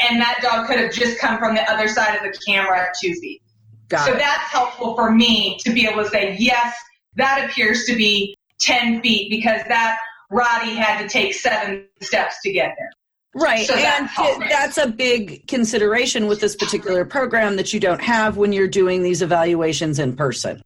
and 0.00 0.20
that 0.20 0.38
dog 0.42 0.66
could 0.66 0.78
have 0.78 0.92
just 0.92 1.18
come 1.18 1.38
from 1.38 1.54
the 1.54 1.70
other 1.70 1.88
side 1.88 2.16
of 2.16 2.22
the 2.22 2.36
camera 2.46 2.80
at 2.80 2.94
two 3.00 3.12
feet. 3.14 3.42
Got 3.88 4.06
so 4.06 4.12
it. 4.12 4.18
that's 4.18 4.50
helpful 4.50 4.94
for 4.94 5.10
me 5.10 5.58
to 5.60 5.72
be 5.72 5.86
able 5.86 6.02
to 6.02 6.08
say, 6.08 6.36
yes, 6.38 6.74
that 7.16 7.48
appears 7.48 7.84
to 7.84 7.94
be 7.94 8.36
10 8.60 9.02
feet 9.02 9.28
because 9.30 9.62
that 9.68 9.98
Roddy 10.30 10.74
had 10.74 11.02
to 11.02 11.08
take 11.08 11.34
seven 11.34 11.86
steps 12.00 12.40
to 12.42 12.52
get 12.52 12.74
there. 12.78 12.90
Right. 13.34 13.66
So 13.66 13.74
and 13.74 14.08
that's 14.48 14.78
a 14.78 14.86
big 14.86 15.46
consideration 15.48 16.26
with 16.28 16.40
this 16.40 16.54
particular 16.54 17.04
program 17.04 17.56
that 17.56 17.72
you 17.72 17.80
don't 17.80 18.00
have 18.00 18.36
when 18.36 18.52
you're 18.52 18.68
doing 18.68 19.02
these 19.02 19.22
evaluations 19.22 19.98
in 19.98 20.14
person. 20.14 20.62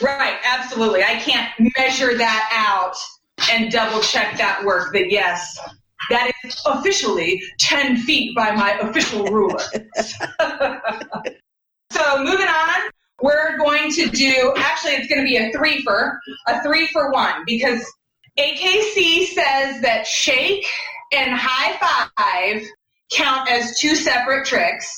Right. 0.00 0.38
Absolutely. 0.44 1.04
I 1.04 1.16
can't 1.16 1.52
measure 1.76 2.16
that 2.16 2.50
out 2.52 2.96
and 3.50 3.70
double 3.70 4.00
check 4.00 4.38
that 4.38 4.64
work 4.64 4.94
that 4.94 5.10
yes, 5.10 5.58
that 6.08 6.32
is 6.44 6.60
officially 6.66 7.42
10 7.58 7.98
feet 7.98 8.34
by 8.34 8.52
my 8.52 8.78
official 8.78 9.24
ruler. 9.26 9.58
so 11.90 12.24
moving 12.24 12.48
on, 12.48 12.90
we're 13.22 13.58
going 13.58 13.90
to 13.92 14.08
do, 14.08 14.54
actually 14.56 14.92
it's 14.92 15.08
going 15.08 15.20
to 15.20 15.26
be 15.26 15.36
a 15.36 15.52
three 15.52 15.82
for, 15.82 16.18
a 16.48 16.62
three 16.62 16.86
for 16.88 17.10
one 17.12 17.44
because 17.46 17.84
AKC 18.38 19.26
says 19.28 19.80
that 19.82 20.06
shake 20.06 20.66
and 21.12 21.30
high 21.34 22.10
five 22.16 22.62
count 23.10 23.50
as 23.50 23.78
two 23.78 23.94
separate 23.94 24.46
tricks, 24.46 24.92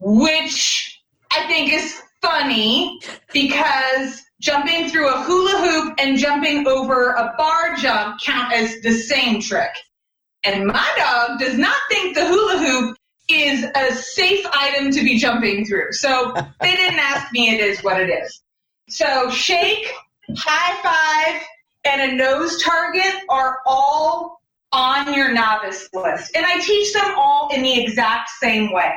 which 0.00 1.00
I 1.30 1.46
think 1.46 1.72
is 1.72 2.00
funny 2.20 2.98
because 3.32 4.22
jumping 4.40 4.88
through 4.88 5.08
a 5.08 5.22
hula 5.22 5.58
hoop 5.58 5.94
and 5.98 6.18
jumping 6.18 6.66
over 6.66 7.10
a 7.10 7.34
bar 7.38 7.76
jump 7.76 8.20
count 8.20 8.52
as 8.52 8.80
the 8.80 8.92
same 8.92 9.40
trick. 9.40 9.70
And 10.44 10.66
my 10.66 10.92
dog 10.96 11.38
does 11.38 11.56
not 11.56 11.76
think 11.90 12.14
the 12.14 12.26
hula 12.26 12.58
hoop 12.58 12.96
is 13.28 13.64
a 13.74 13.94
safe 13.94 14.44
item 14.52 14.90
to 14.90 15.02
be 15.02 15.16
jumping 15.16 15.64
through. 15.64 15.92
So 15.92 16.34
they 16.60 16.76
didn't 16.76 16.98
ask 16.98 17.32
me, 17.32 17.54
it 17.54 17.60
is 17.60 17.82
what 17.82 18.00
it 18.00 18.10
is. 18.10 18.42
So 18.88 19.30
shake, 19.30 19.90
high 20.36 20.82
five, 20.82 21.42
and 21.84 22.12
a 22.12 22.14
nose 22.14 22.62
target 22.62 23.14
are 23.28 23.58
all 23.66 24.40
on 24.72 25.14
your 25.14 25.32
novice 25.32 25.88
list. 25.92 26.34
And 26.34 26.44
I 26.44 26.60
teach 26.60 26.92
them 26.92 27.14
all 27.16 27.50
in 27.54 27.62
the 27.62 27.82
exact 27.82 28.30
same 28.40 28.72
way. 28.72 28.92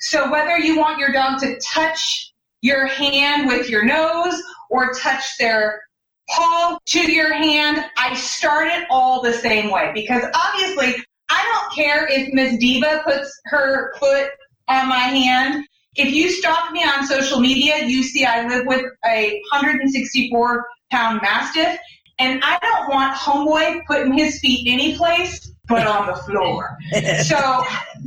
So 0.00 0.30
whether 0.30 0.58
you 0.58 0.78
want 0.78 0.98
your 0.98 1.12
dog 1.12 1.40
to 1.40 1.58
touch 1.58 2.32
your 2.62 2.86
hand 2.86 3.46
with 3.46 3.68
your 3.68 3.84
nose 3.84 4.40
or 4.70 4.92
touch 4.94 5.24
their 5.38 5.82
paw 6.30 6.78
to 6.86 7.12
your 7.12 7.32
hand, 7.32 7.84
I 7.96 8.14
start 8.14 8.68
it 8.68 8.86
all 8.90 9.22
the 9.22 9.32
same 9.32 9.70
way 9.70 9.90
because 9.94 10.24
obviously 10.34 10.94
I 11.30 11.44
don't 11.52 11.74
care 11.74 12.06
if 12.06 12.32
Miss 12.32 12.58
Diva 12.58 13.02
puts 13.04 13.40
her 13.46 13.94
foot 13.98 14.30
on 14.68 14.88
my 14.88 14.96
hand. 14.96 15.64
If 15.96 16.14
you 16.14 16.30
stalk 16.30 16.70
me 16.72 16.84
on 16.84 17.06
social 17.06 17.40
media, 17.40 17.84
you 17.84 18.02
see 18.02 18.24
I 18.24 18.46
live 18.46 18.66
with 18.66 18.84
a 19.04 19.42
164 19.50 20.66
pound 20.90 21.20
mastiff, 21.22 21.78
and 22.18 22.42
I 22.42 22.58
don't 22.60 22.88
want 22.88 23.16
homeboy 23.16 23.86
putting 23.86 24.12
his 24.12 24.40
feet 24.40 24.66
any 24.66 24.96
place 24.96 25.52
but 25.68 25.86
on 25.86 26.06
the 26.06 26.16
floor. 26.16 26.78
so 27.24 27.62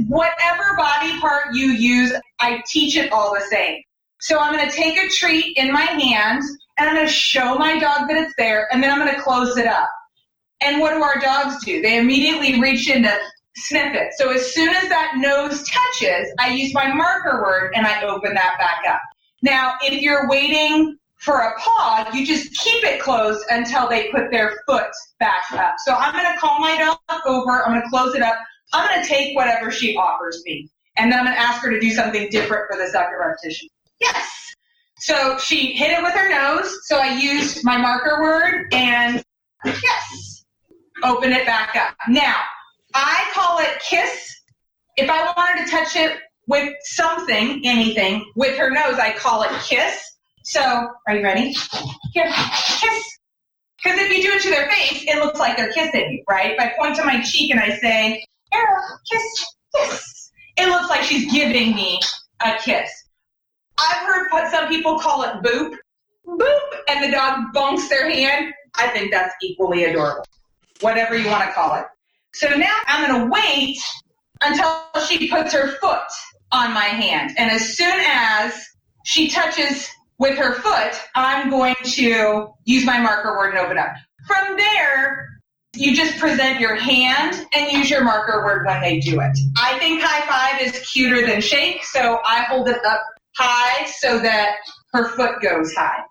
whatever 0.07 0.75
body 0.75 1.19
part 1.19 1.53
you 1.53 1.67
use, 1.67 2.11
I 2.39 2.63
teach 2.67 2.97
it 2.97 3.11
all 3.11 3.33
the 3.33 3.45
same. 3.49 3.81
So 4.19 4.39
I'm 4.39 4.55
going 4.55 4.67
to 4.67 4.75
take 4.75 4.97
a 4.97 5.07
treat 5.09 5.57
in 5.57 5.71
my 5.71 5.81
hand 5.81 6.41
and 6.77 6.89
I'm 6.89 6.95
going 6.95 7.07
to 7.07 7.13
show 7.13 7.55
my 7.55 7.79
dog 7.79 8.07
that 8.07 8.17
it's 8.17 8.33
there 8.37 8.67
and 8.71 8.81
then 8.81 8.91
I'm 8.91 8.99
going 8.99 9.13
to 9.15 9.21
close 9.21 9.57
it 9.57 9.67
up. 9.67 9.89
And 10.61 10.79
what 10.79 10.91
do 10.91 11.01
our 11.01 11.19
dogs 11.19 11.63
do? 11.63 11.81
They 11.81 11.97
immediately 11.97 12.59
reach 12.59 12.89
in 12.89 13.03
to 13.03 13.17
sniff 13.55 13.95
it. 13.95 14.13
So 14.17 14.31
as 14.31 14.53
soon 14.53 14.69
as 14.69 14.89
that 14.89 15.13
nose 15.17 15.63
touches, 15.67 16.31
I 16.39 16.49
use 16.53 16.73
my 16.73 16.93
marker 16.93 17.41
word 17.41 17.73
and 17.75 17.85
I 17.85 18.03
open 18.03 18.33
that 18.35 18.57
back 18.59 18.91
up. 18.91 19.01
Now, 19.41 19.73
if 19.81 20.01
you're 20.01 20.29
waiting 20.29 20.97
for 21.21 21.37
a 21.37 21.59
paw, 21.59 22.09
you 22.13 22.25
just 22.25 22.51
keep 22.57 22.83
it 22.83 22.99
closed 22.99 23.45
until 23.49 23.87
they 23.87 24.09
put 24.09 24.31
their 24.31 24.61
foot 24.65 24.91
back 25.19 25.43
up. 25.51 25.75
So 25.85 25.93
I'm 25.93 26.13
going 26.13 26.33
to 26.33 26.39
call 26.39 26.59
my 26.59 26.77
dog 26.77 27.21
over. 27.27 27.63
I'm 27.63 27.73
going 27.73 27.83
to 27.83 27.89
close 27.89 28.15
it 28.15 28.23
up. 28.23 28.35
I'm 28.73 28.87
going 28.87 29.03
to 29.03 29.07
take 29.07 29.35
whatever 29.35 29.71
she 29.71 29.95
offers 29.95 30.41
me. 30.45 30.69
And 30.97 31.11
then 31.11 31.19
I'm 31.19 31.25
going 31.25 31.35
to 31.35 31.41
ask 31.41 31.61
her 31.61 31.69
to 31.69 31.79
do 31.79 31.91
something 31.91 32.27
different 32.29 32.65
for 32.71 32.77
the 32.77 32.87
second 32.87 33.17
repetition. 33.19 33.69
Yes. 33.99 34.29
So 34.97 35.37
she 35.37 35.73
hit 35.73 35.91
it 35.91 36.01
with 36.01 36.13
her 36.13 36.29
nose. 36.29 36.79
So 36.85 36.97
I 36.97 37.19
used 37.19 37.63
my 37.63 37.77
marker 37.77 38.21
word 38.21 38.67
and 38.73 39.23
yes, 39.65 40.43
open 41.03 41.31
it 41.31 41.45
back 41.45 41.75
up. 41.75 41.95
Now, 42.09 42.35
I 42.95 43.29
call 43.33 43.59
it 43.59 43.79
kiss. 43.79 44.41
If 44.97 45.09
I 45.09 45.31
wanted 45.37 45.65
to 45.65 45.71
touch 45.71 45.95
it 45.95 46.17
with 46.47 46.73
something, 46.81 47.61
anything, 47.63 48.25
with 48.35 48.57
her 48.57 48.71
nose, 48.71 48.99
I 48.99 49.13
call 49.13 49.43
it 49.43 49.51
kiss. 49.67 50.10
So, 50.43 50.89
are 51.07 51.15
you 51.15 51.23
ready? 51.23 51.55
Here, 52.13 52.31
kiss. 52.31 53.17
Because 53.83 53.99
if 53.99 54.11
you 54.11 54.21
do 54.21 54.29
it 54.35 54.41
to 54.43 54.49
their 54.49 54.69
face, 54.69 55.03
it 55.07 55.17
looks 55.23 55.39
like 55.39 55.57
they're 55.57 55.71
kissing 55.71 56.11
you, 56.11 56.23
right? 56.29 56.51
If 56.51 56.59
I 56.59 56.73
point 56.79 56.95
to 56.97 57.03
my 57.03 57.21
cheek 57.21 57.51
and 57.51 57.59
I 57.59 57.75
say, 57.77 58.23
Arrow, 58.53 58.81
kiss, 59.11 59.45
kiss, 59.75 60.31
it 60.57 60.67
looks 60.67 60.89
like 60.89 61.03
she's 61.03 61.31
giving 61.31 61.75
me 61.75 61.99
a 62.43 62.57
kiss. 62.63 62.89
I've 63.79 64.05
heard 64.07 64.21
some 64.51 64.67
people 64.67 64.99
call 64.99 65.23
it 65.23 65.41
boop, 65.43 65.75
boop, 66.27 66.59
and 66.87 67.03
the 67.03 67.11
dog 67.11 67.53
bonks 67.53 67.89
their 67.89 68.09
hand. 68.09 68.53
I 68.75 68.87
think 68.89 69.11
that's 69.11 69.33
equally 69.41 69.85
adorable. 69.85 70.25
Whatever 70.81 71.17
you 71.17 71.27
want 71.27 71.47
to 71.47 71.53
call 71.53 71.75
it. 71.75 71.85
So 72.33 72.49
now 72.49 72.75
I'm 72.87 73.09
going 73.09 73.21
to 73.21 73.31
wait 73.31 73.77
until 74.41 74.81
she 75.07 75.29
puts 75.29 75.53
her 75.53 75.67
foot 75.79 76.07
on 76.51 76.73
my 76.73 76.85
hand. 76.85 77.31
And 77.37 77.51
as 77.51 77.75
soon 77.75 77.99
as 78.05 78.53
she 79.05 79.29
touches 79.29 79.89
with 80.21 80.37
her 80.37 80.53
foot, 80.53 80.93
I'm 81.15 81.49
going 81.49 81.75
to 81.83 82.53
use 82.63 82.85
my 82.85 82.99
marker 82.99 83.35
word 83.35 83.55
and 83.55 83.57
open 83.57 83.79
up. 83.79 83.89
From 84.27 84.55
there, 84.55 85.27
you 85.75 85.95
just 85.95 86.19
present 86.19 86.59
your 86.59 86.75
hand 86.75 87.43
and 87.53 87.71
use 87.71 87.89
your 87.89 88.03
marker 88.03 88.45
word 88.45 88.63
when 88.67 88.81
they 88.81 88.99
do 88.99 89.19
it. 89.19 89.35
I 89.57 89.79
think 89.79 89.99
high 89.99 90.27
five 90.27 90.61
is 90.61 90.79
cuter 90.91 91.25
than 91.25 91.41
shake, 91.41 91.83
so 91.83 92.19
I 92.23 92.43
hold 92.43 92.69
it 92.69 92.77
up 92.85 93.01
high 93.35 93.85
so 93.99 94.19
that 94.19 94.57
her 94.93 95.09
foot 95.09 95.41
goes 95.41 95.73
high. 95.73 96.03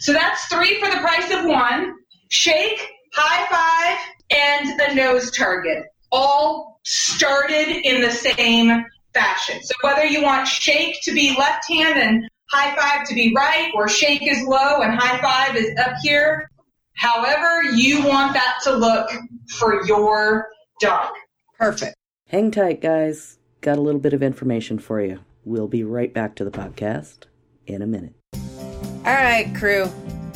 So 0.00 0.12
that's 0.12 0.46
three 0.46 0.80
for 0.80 0.90
the 0.90 0.96
price 0.96 1.32
of 1.32 1.44
one. 1.44 1.94
Shake, 2.30 2.84
high 3.14 3.46
five, 3.48 4.36
and 4.36 4.80
a 4.80 4.94
nose 4.94 5.30
target. 5.30 5.84
All 6.10 6.80
started 6.84 7.86
in 7.86 8.00
the 8.00 8.10
same 8.10 8.84
fashion. 9.14 9.62
So 9.62 9.74
whether 9.82 10.04
you 10.04 10.24
want 10.24 10.48
shake 10.48 11.00
to 11.02 11.14
be 11.14 11.36
left 11.38 11.70
hand 11.70 11.96
and 11.96 12.28
high 12.50 12.74
five 12.76 13.06
to 13.08 13.14
be 13.14 13.32
right 13.34 13.70
or 13.74 13.88
shake 13.88 14.26
is 14.26 14.42
low 14.42 14.80
and 14.82 14.98
high 14.98 15.20
five 15.20 15.56
is 15.56 15.70
up 15.78 15.94
here. 16.02 16.50
However 16.94 17.62
you 17.74 18.04
want 18.04 18.34
that 18.34 18.58
to 18.64 18.72
look 18.74 19.10
for 19.50 19.84
your 19.86 20.48
dog. 20.80 21.10
Perfect. 21.58 21.96
Hang 22.28 22.50
tight, 22.50 22.80
guys. 22.80 23.38
Got 23.60 23.78
a 23.78 23.80
little 23.80 24.00
bit 24.00 24.12
of 24.12 24.22
information 24.22 24.78
for 24.78 25.00
you. 25.00 25.20
We'll 25.44 25.68
be 25.68 25.84
right 25.84 26.12
back 26.12 26.34
to 26.36 26.44
the 26.44 26.50
podcast 26.50 27.24
in 27.66 27.82
a 27.82 27.86
minute. 27.86 28.14
All 28.34 29.12
right, 29.12 29.52
crew. 29.56 29.88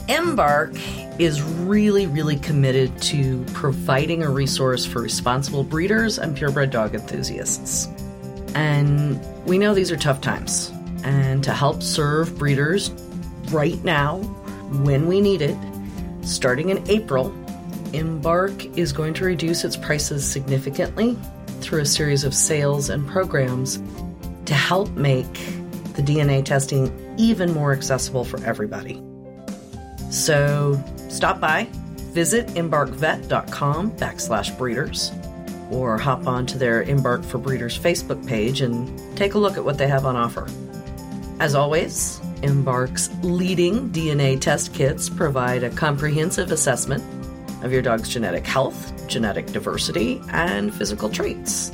Embark 0.08 0.72
is 1.20 1.42
really, 1.42 2.06
really 2.06 2.36
committed 2.36 3.00
to 3.02 3.44
providing 3.52 4.22
a 4.22 4.30
resource 4.30 4.84
for 4.84 5.00
responsible 5.00 5.62
breeders 5.62 6.18
and 6.18 6.36
purebred 6.36 6.70
dog 6.70 6.94
enthusiasts. 6.94 7.86
And 8.54 9.20
we 9.46 9.58
know 9.58 9.74
these 9.74 9.92
are 9.92 9.96
tough 9.96 10.20
times 10.20 10.72
and 11.04 11.42
to 11.44 11.52
help 11.52 11.82
serve 11.82 12.36
breeders 12.38 12.90
right 13.50 13.82
now 13.84 14.18
when 14.82 15.06
we 15.06 15.20
need 15.20 15.42
it, 15.42 15.56
starting 16.22 16.70
in 16.70 16.88
April, 16.88 17.34
Embark 17.92 18.64
is 18.78 18.92
going 18.92 19.14
to 19.14 19.24
reduce 19.24 19.64
its 19.64 19.76
prices 19.76 20.24
significantly 20.24 21.18
through 21.60 21.80
a 21.80 21.86
series 21.86 22.24
of 22.24 22.34
sales 22.34 22.88
and 22.88 23.06
programs 23.08 23.82
to 24.46 24.54
help 24.54 24.88
make 24.92 25.32
the 25.94 26.02
DNA 26.02 26.44
testing 26.44 27.14
even 27.18 27.52
more 27.52 27.72
accessible 27.72 28.24
for 28.24 28.42
everybody. 28.44 29.02
So 30.10 30.82
stop 31.08 31.40
by, 31.40 31.68
visit 32.12 32.46
embarkvet.com 32.48 33.92
backslash 33.92 34.56
breeders, 34.56 35.12
or 35.70 35.98
hop 35.98 36.26
onto 36.26 36.58
their 36.58 36.82
Embark 36.82 37.24
for 37.24 37.38
Breeders 37.38 37.78
Facebook 37.78 38.26
page 38.26 38.60
and 38.60 39.16
take 39.16 39.34
a 39.34 39.38
look 39.38 39.56
at 39.56 39.64
what 39.64 39.78
they 39.78 39.86
have 39.86 40.04
on 40.04 40.16
offer. 40.16 40.48
As 41.40 41.54
always, 41.54 42.20
Embark's 42.42 43.08
leading 43.22 43.88
DNA 43.88 44.38
test 44.38 44.74
kits 44.74 45.08
provide 45.08 45.62
a 45.62 45.70
comprehensive 45.70 46.52
assessment 46.52 47.02
of 47.64 47.72
your 47.72 47.80
dog's 47.80 48.10
genetic 48.10 48.46
health, 48.46 49.08
genetic 49.08 49.46
diversity, 49.46 50.20
and 50.32 50.72
physical 50.74 51.08
traits. 51.08 51.70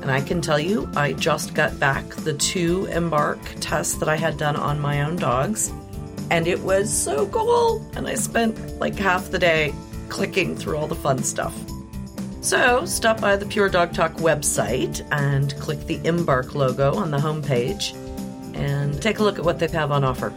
And 0.00 0.12
I 0.12 0.20
can 0.20 0.40
tell 0.40 0.60
you, 0.60 0.88
I 0.94 1.14
just 1.14 1.54
got 1.54 1.76
back 1.80 2.08
the 2.08 2.34
two 2.34 2.86
Embark 2.86 3.40
tests 3.58 3.96
that 3.96 4.08
I 4.08 4.14
had 4.14 4.36
done 4.36 4.54
on 4.54 4.78
my 4.78 5.02
own 5.02 5.16
dogs, 5.16 5.72
and 6.30 6.46
it 6.46 6.60
was 6.60 6.88
so 6.88 7.26
cool. 7.26 7.84
And 7.96 8.06
I 8.06 8.14
spent 8.14 8.78
like 8.78 8.94
half 8.94 9.32
the 9.32 9.40
day 9.40 9.74
clicking 10.08 10.54
through 10.54 10.76
all 10.76 10.86
the 10.86 10.94
fun 10.94 11.24
stuff. 11.24 11.58
So, 12.42 12.86
stop 12.86 13.20
by 13.20 13.34
the 13.34 13.44
Pure 13.44 13.70
Dog 13.70 13.92
Talk 13.92 14.14
website 14.14 15.04
and 15.10 15.52
click 15.56 15.84
the 15.86 16.00
Embark 16.04 16.54
logo 16.54 16.94
on 16.94 17.10
the 17.10 17.18
homepage 17.18 17.92
and 18.54 19.00
take 19.00 19.18
a 19.18 19.22
look 19.22 19.38
at 19.38 19.44
what 19.44 19.58
they 19.58 19.68
have 19.68 19.90
on 19.90 20.04
offer. 20.04 20.30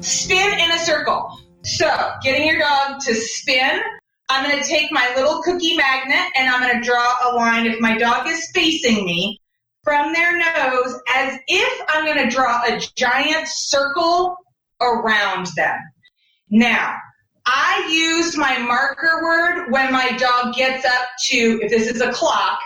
Spin 0.00 0.58
in 0.58 0.70
a 0.72 0.78
circle. 0.78 1.38
So, 1.62 2.12
getting 2.22 2.46
your 2.46 2.58
dog 2.58 3.00
to 3.00 3.14
spin, 3.14 3.80
I'm 4.28 4.48
going 4.48 4.62
to 4.62 4.68
take 4.68 4.92
my 4.92 5.12
little 5.16 5.42
cookie 5.42 5.76
magnet 5.76 6.32
and 6.36 6.48
I'm 6.48 6.62
going 6.62 6.80
to 6.80 6.86
draw 6.86 7.14
a 7.30 7.34
line 7.34 7.66
if 7.66 7.80
my 7.80 7.96
dog 7.96 8.26
is 8.26 8.50
facing 8.52 9.04
me 9.04 9.40
from 9.82 10.12
their 10.12 10.36
nose 10.36 11.00
as 11.14 11.38
if 11.48 11.82
I'm 11.88 12.04
going 12.04 12.28
to 12.28 12.34
draw 12.34 12.62
a 12.64 12.78
giant 12.94 13.48
circle 13.48 14.36
around 14.80 15.48
them. 15.56 15.78
Now, 16.50 16.96
I 17.46 17.88
used 17.90 18.36
my 18.36 18.58
marker 18.58 19.22
word 19.22 19.70
when 19.70 19.90
my 19.92 20.12
dog 20.12 20.54
gets 20.54 20.84
up 20.84 21.08
to, 21.28 21.60
if 21.62 21.70
this 21.70 21.88
is 21.88 22.02
a 22.02 22.12
clock, 22.12 22.58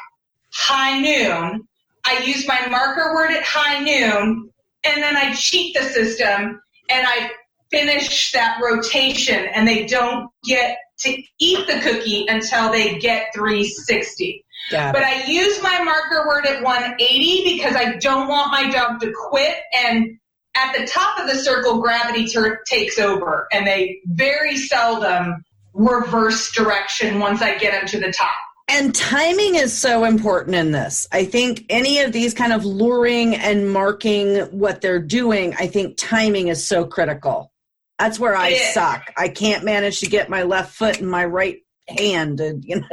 high 0.52 0.98
noon, 0.98 1.66
I 2.04 2.18
use 2.24 2.46
my 2.46 2.66
marker 2.68 3.14
word 3.14 3.30
at 3.30 3.44
high 3.44 3.78
noon, 3.78 4.50
and 4.84 5.02
then 5.02 5.16
I 5.16 5.34
cheat 5.34 5.76
the 5.76 5.82
system 5.84 6.60
and 6.90 7.06
I 7.06 7.30
finish 7.70 8.32
that 8.32 8.60
rotation, 8.62 9.46
and 9.54 9.66
they 9.66 9.86
don't 9.86 10.28
get 10.44 10.76
to 11.00 11.22
eat 11.38 11.66
the 11.66 11.80
cookie 11.80 12.26
until 12.28 12.70
they 12.70 12.98
get 12.98 13.28
360. 13.34 14.44
But 14.92 15.02
I 15.02 15.24
use 15.24 15.62
my 15.62 15.82
marker 15.82 16.26
word 16.28 16.46
at 16.46 16.62
180 16.62 17.54
because 17.54 17.74
I 17.74 17.96
don't 17.96 18.28
want 18.28 18.52
my 18.52 18.70
dog 18.70 19.00
to 19.00 19.12
quit 19.30 19.56
and 19.72 20.18
at 20.54 20.76
the 20.76 20.86
top 20.86 21.18
of 21.18 21.26
the 21.26 21.36
circle, 21.36 21.80
gravity 21.80 22.26
ter- 22.26 22.62
takes 22.68 22.98
over, 22.98 23.48
and 23.52 23.66
they 23.66 24.00
very 24.06 24.56
seldom 24.56 25.42
reverse 25.72 26.52
direction 26.52 27.20
once 27.20 27.40
I 27.40 27.56
get 27.56 27.72
them 27.72 27.86
to 27.88 28.00
the 28.00 28.12
top. 28.12 28.36
And 28.68 28.94
timing 28.94 29.56
is 29.56 29.76
so 29.76 30.04
important 30.04 30.54
in 30.56 30.72
this. 30.72 31.08
I 31.12 31.24
think 31.24 31.66
any 31.68 31.98
of 31.98 32.12
these 32.12 32.32
kind 32.32 32.52
of 32.52 32.64
luring 32.64 33.34
and 33.34 33.70
marking 33.70 34.38
what 34.46 34.80
they're 34.80 35.02
doing, 35.02 35.54
I 35.58 35.66
think 35.66 35.96
timing 35.96 36.48
is 36.48 36.66
so 36.66 36.86
critical. 36.86 37.52
That's 37.98 38.18
where 38.18 38.34
I 38.34 38.54
suck. 38.72 39.12
I 39.16 39.28
can't 39.28 39.64
manage 39.64 40.00
to 40.00 40.06
get 40.06 40.30
my 40.30 40.42
left 40.42 40.74
foot 40.74 41.00
and 41.00 41.10
my 41.10 41.24
right 41.24 41.58
hand. 41.88 42.40
And, 42.40 42.64
you 42.64 42.80
know. 42.80 42.86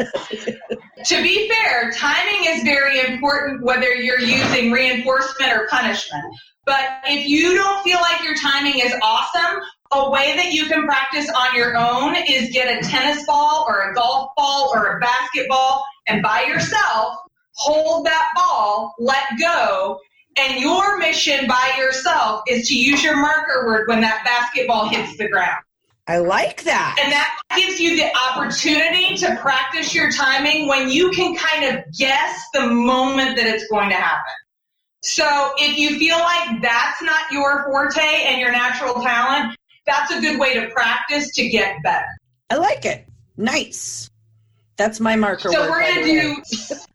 to 1.05 1.23
be 1.23 1.49
fair, 1.49 1.91
timing 1.91 2.45
is 2.45 2.63
very 2.63 2.99
important 2.99 3.63
whether 3.63 3.93
you're 3.93 4.19
using 4.19 4.71
reinforcement 4.71 5.51
or 5.53 5.67
punishment. 5.67 6.23
But 6.65 6.85
if 7.05 7.27
you 7.27 7.55
don't 7.55 7.83
feel 7.83 7.99
like 7.99 8.23
your 8.23 8.35
timing 8.35 8.79
is 8.79 8.93
awesome, 9.01 9.61
a 9.91 10.09
way 10.09 10.35
that 10.35 10.51
you 10.51 10.67
can 10.67 10.85
practice 10.85 11.29
on 11.29 11.55
your 11.55 11.75
own 11.75 12.15
is 12.27 12.51
get 12.51 12.77
a 12.77 12.87
tennis 12.87 13.25
ball 13.25 13.65
or 13.67 13.89
a 13.89 13.93
golf 13.93 14.29
ball 14.37 14.71
or 14.73 14.97
a 14.97 14.99
basketball 14.99 15.83
and 16.07 16.21
by 16.21 16.43
yourself 16.43 17.17
hold 17.59 18.05
that 18.05 18.31
ball, 18.35 18.95
let 18.99 19.23
go, 19.39 19.99
and 20.37 20.59
your 20.61 20.97
mission 20.97 21.47
by 21.47 21.75
yourself 21.77 22.43
is 22.47 22.67
to 22.69 22.75
use 22.75 23.03
your 23.03 23.17
marker 23.17 23.65
word 23.65 23.87
when 23.87 23.99
that 24.01 24.23
basketball 24.23 24.87
hits 24.87 25.17
the 25.17 25.27
ground. 25.27 25.63
I 26.07 26.17
like 26.17 26.63
that. 26.63 26.97
And 27.03 27.11
that 27.11 27.39
gives 27.55 27.79
you 27.79 27.95
the 27.97 28.11
opportunity 28.31 29.15
to 29.17 29.35
practice 29.35 29.93
your 29.93 30.09
timing 30.11 30.67
when 30.67 30.89
you 30.89 31.11
can 31.11 31.35
kind 31.35 31.77
of 31.77 31.83
guess 31.95 32.41
the 32.53 32.65
moment 32.65 33.37
that 33.37 33.45
it's 33.45 33.67
going 33.67 33.89
to 33.89 33.95
happen. 33.95 34.33
So 35.03 35.51
if 35.57 35.77
you 35.77 35.99
feel 35.99 36.17
like 36.17 36.61
that's 36.61 37.01
not 37.01 37.31
your 37.31 37.65
forte 37.65 38.01
and 38.01 38.41
your 38.41 38.51
natural 38.51 38.95
talent, 38.95 39.55
that's 39.89 40.11
a 40.11 40.21
good 40.21 40.39
way 40.39 40.53
to 40.53 40.69
practice 40.69 41.31
to 41.35 41.49
get 41.49 41.81
better. 41.83 42.05
I 42.49 42.55
like 42.55 42.85
it. 42.85 43.07
Nice. 43.37 44.09
That's 44.77 44.99
my 44.99 45.15
marker. 45.15 45.51
So 45.51 45.69
we're 45.69 45.81
gonna 45.81 46.05
do. 46.05 46.41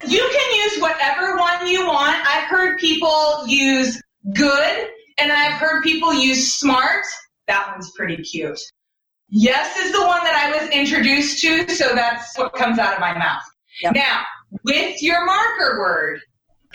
You 0.07 0.29
can 0.31 0.55
use 0.63 0.79
whatever 0.81 1.37
one 1.37 1.67
you 1.67 1.85
want. 1.85 2.15
I've 2.27 2.47
heard 2.49 2.79
people 2.79 3.45
use 3.45 4.01
good, 4.33 4.87
and 5.19 5.31
I've 5.31 5.53
heard 5.53 5.83
people 5.83 6.13
use 6.13 6.55
smart. 6.55 7.05
That 7.47 7.69
one's 7.71 7.91
pretty 7.95 8.23
cute. 8.23 8.59
Yes 9.29 9.77
is 9.77 9.91
the 9.91 10.01
one 10.01 10.23
that 10.23 10.35
I 10.35 10.59
was 10.59 10.69
introduced 10.71 11.41
to, 11.41 11.69
so 11.69 11.93
that's 11.93 12.37
what 12.37 12.53
comes 12.53 12.79
out 12.79 12.93
of 12.93 12.99
my 12.99 13.17
mouth. 13.17 13.43
Yep. 13.81 13.93
Now, 13.93 14.23
with 14.63 15.01
your 15.03 15.25
marker 15.25 15.79
word, 15.79 16.21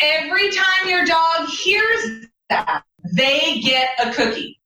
every 0.01 0.51
time 0.51 0.89
your 0.89 1.05
dog 1.05 1.49
hears 1.49 2.27
that, 2.51 2.85
they 3.13 3.61
get 3.61 3.89
a 3.99 4.13
cookie. 4.13 4.60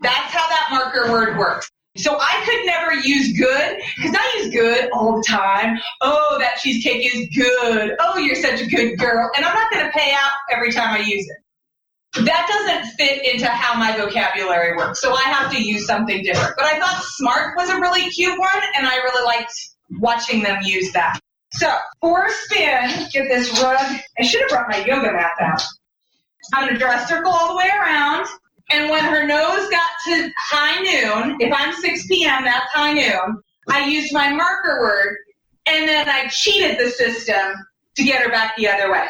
That's 0.00 0.32
how 0.32 0.48
that 0.48 0.68
marker 0.70 1.10
word 1.10 1.38
works. 1.38 1.70
So 1.96 2.16
I 2.18 2.42
could 2.44 2.66
never 2.66 2.94
use 2.94 3.36
good 3.36 3.78
because 3.96 4.16
I 4.16 4.38
use 4.38 4.52
good 4.52 4.90
all 4.92 5.16
the 5.16 5.24
time. 5.26 5.78
Oh, 6.00 6.36
that 6.38 6.56
cheesecake 6.58 7.14
is 7.14 7.28
good. 7.36 7.96
Oh, 7.98 8.16
you're 8.16 8.36
such 8.36 8.60
a 8.60 8.66
good 8.66 8.96
girl. 8.96 9.30
And 9.36 9.44
I'm 9.44 9.54
not 9.54 9.72
going 9.72 9.84
to 9.84 9.90
pay 9.90 10.12
out 10.12 10.32
every 10.50 10.72
time 10.72 10.94
I 10.94 10.98
use 10.98 11.26
it. 11.28 12.24
That 12.24 12.46
doesn't 12.48 12.92
fit 12.94 13.24
into 13.24 13.46
how 13.46 13.78
my 13.78 13.96
vocabulary 13.96 14.76
works. 14.76 15.00
So 15.00 15.12
I 15.12 15.22
have 15.22 15.52
to 15.52 15.62
use 15.62 15.86
something 15.86 16.22
different. 16.22 16.54
But 16.56 16.66
I 16.66 16.78
thought 16.78 17.02
smart 17.04 17.56
was 17.56 17.70
a 17.70 17.80
really 17.80 18.08
cute 18.10 18.38
one 18.38 18.62
and 18.76 18.86
I 18.86 18.96
really 18.96 19.24
liked 19.24 19.52
watching 19.98 20.42
them 20.42 20.58
use 20.62 20.92
that. 20.92 21.18
So 21.52 21.72
for 22.00 22.26
a 22.26 22.30
spin, 22.30 23.08
get 23.12 23.28
this 23.28 23.50
rug. 23.60 23.80
I 24.18 24.22
should 24.22 24.40
have 24.42 24.50
brought 24.50 24.68
my 24.70 24.84
yoga 24.84 25.12
mat 25.12 25.32
out. 25.40 25.62
I'm 26.54 26.66
going 26.66 26.74
to 26.74 26.78
draw 26.78 26.94
a 26.94 27.06
circle 27.06 27.32
all 27.32 27.48
the 27.48 27.56
way 27.56 27.68
around. 27.68 28.26
And 28.70 28.88
when 28.88 29.04
her 29.04 29.26
nose 29.26 29.68
got 29.68 29.90
to 30.06 30.30
high 30.38 30.80
noon, 30.80 31.36
if 31.40 31.52
I'm 31.52 31.74
6 31.74 32.06
p.m., 32.06 32.44
that's 32.44 32.72
high 32.72 32.92
noon, 32.92 33.42
I 33.68 33.88
used 33.88 34.12
my 34.12 34.32
marker 34.32 34.80
word 34.80 35.16
and 35.66 35.88
then 35.88 36.08
I 36.08 36.28
cheated 36.28 36.78
the 36.78 36.90
system 36.90 37.54
to 37.96 38.04
get 38.04 38.22
her 38.22 38.30
back 38.30 38.56
the 38.56 38.68
other 38.68 38.90
way. 38.90 39.06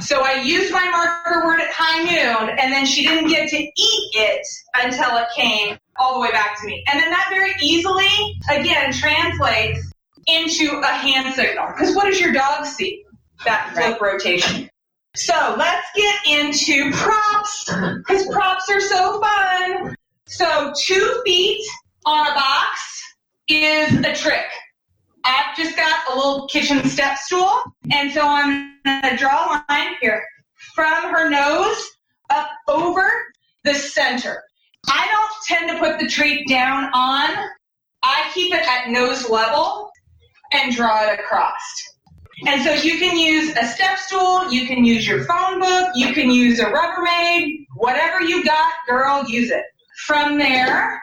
So 0.00 0.22
I 0.24 0.40
used 0.42 0.72
my 0.72 0.88
marker 0.88 1.44
word 1.44 1.60
at 1.60 1.68
high 1.72 2.04
noon 2.04 2.56
and 2.58 2.72
then 2.72 2.86
she 2.86 3.02
didn't 3.02 3.28
get 3.28 3.50
to 3.50 3.56
eat 3.58 3.72
it 4.14 4.46
until 4.74 5.16
it 5.16 5.26
came 5.34 5.76
all 5.98 6.14
the 6.14 6.20
way 6.20 6.30
back 6.30 6.58
to 6.60 6.66
me. 6.66 6.84
And 6.90 7.00
then 7.00 7.10
that 7.10 7.26
very 7.28 7.52
easily, 7.60 8.08
again, 8.50 8.92
translates 8.92 9.92
into 10.26 10.80
a 10.80 10.86
hand 10.86 11.34
signal. 11.34 11.66
Because 11.68 11.94
what 11.94 12.06
does 12.06 12.20
your 12.20 12.32
dog 12.32 12.64
see? 12.66 13.04
That 13.44 13.72
flip 13.74 14.00
rotation. 14.00 14.69
So 15.16 15.56
let's 15.58 15.86
get 15.96 16.14
into 16.26 16.92
props, 16.92 17.64
because 17.66 18.26
props 18.28 18.70
are 18.70 18.80
so 18.80 19.20
fun. 19.20 19.94
So 20.26 20.72
two 20.84 21.22
feet 21.24 21.60
on 22.06 22.28
a 22.28 22.34
box 22.34 23.02
is 23.48 23.92
a 24.04 24.14
trick. 24.14 24.46
I've 25.24 25.56
just 25.56 25.76
got 25.76 26.12
a 26.12 26.16
little 26.16 26.46
kitchen 26.46 26.88
step 26.88 27.18
stool, 27.18 27.60
and 27.92 28.12
so 28.12 28.26
I'm 28.26 28.76
gonna 28.84 29.16
draw 29.16 29.46
a 29.46 29.64
line 29.68 29.96
here 30.00 30.24
from 30.74 31.12
her 31.12 31.28
nose 31.28 31.90
up 32.30 32.48
over 32.68 33.10
the 33.64 33.74
center. 33.74 34.40
I 34.88 35.08
don't 35.10 35.58
tend 35.58 35.70
to 35.70 35.78
put 35.78 35.98
the 35.98 36.08
treat 36.08 36.48
down 36.48 36.84
on. 36.94 37.48
I 38.02 38.30
keep 38.32 38.54
it 38.54 38.66
at 38.66 38.88
nose 38.90 39.28
level 39.28 39.90
and 40.52 40.74
draw 40.74 41.04
it 41.04 41.18
across. 41.18 41.89
And 42.46 42.62
so 42.62 42.72
you 42.72 42.98
can 42.98 43.18
use 43.18 43.54
a 43.56 43.66
step 43.66 43.98
stool, 43.98 44.50
you 44.50 44.66
can 44.66 44.84
use 44.84 45.06
your 45.06 45.24
phone 45.24 45.60
book, 45.60 45.90
you 45.94 46.12
can 46.12 46.30
use 46.30 46.58
a 46.58 46.64
Rubbermaid, 46.64 47.66
whatever 47.76 48.22
you 48.22 48.44
got, 48.44 48.72
girl, 48.88 49.24
use 49.28 49.50
it. 49.50 49.64
From 50.06 50.38
there, 50.38 51.02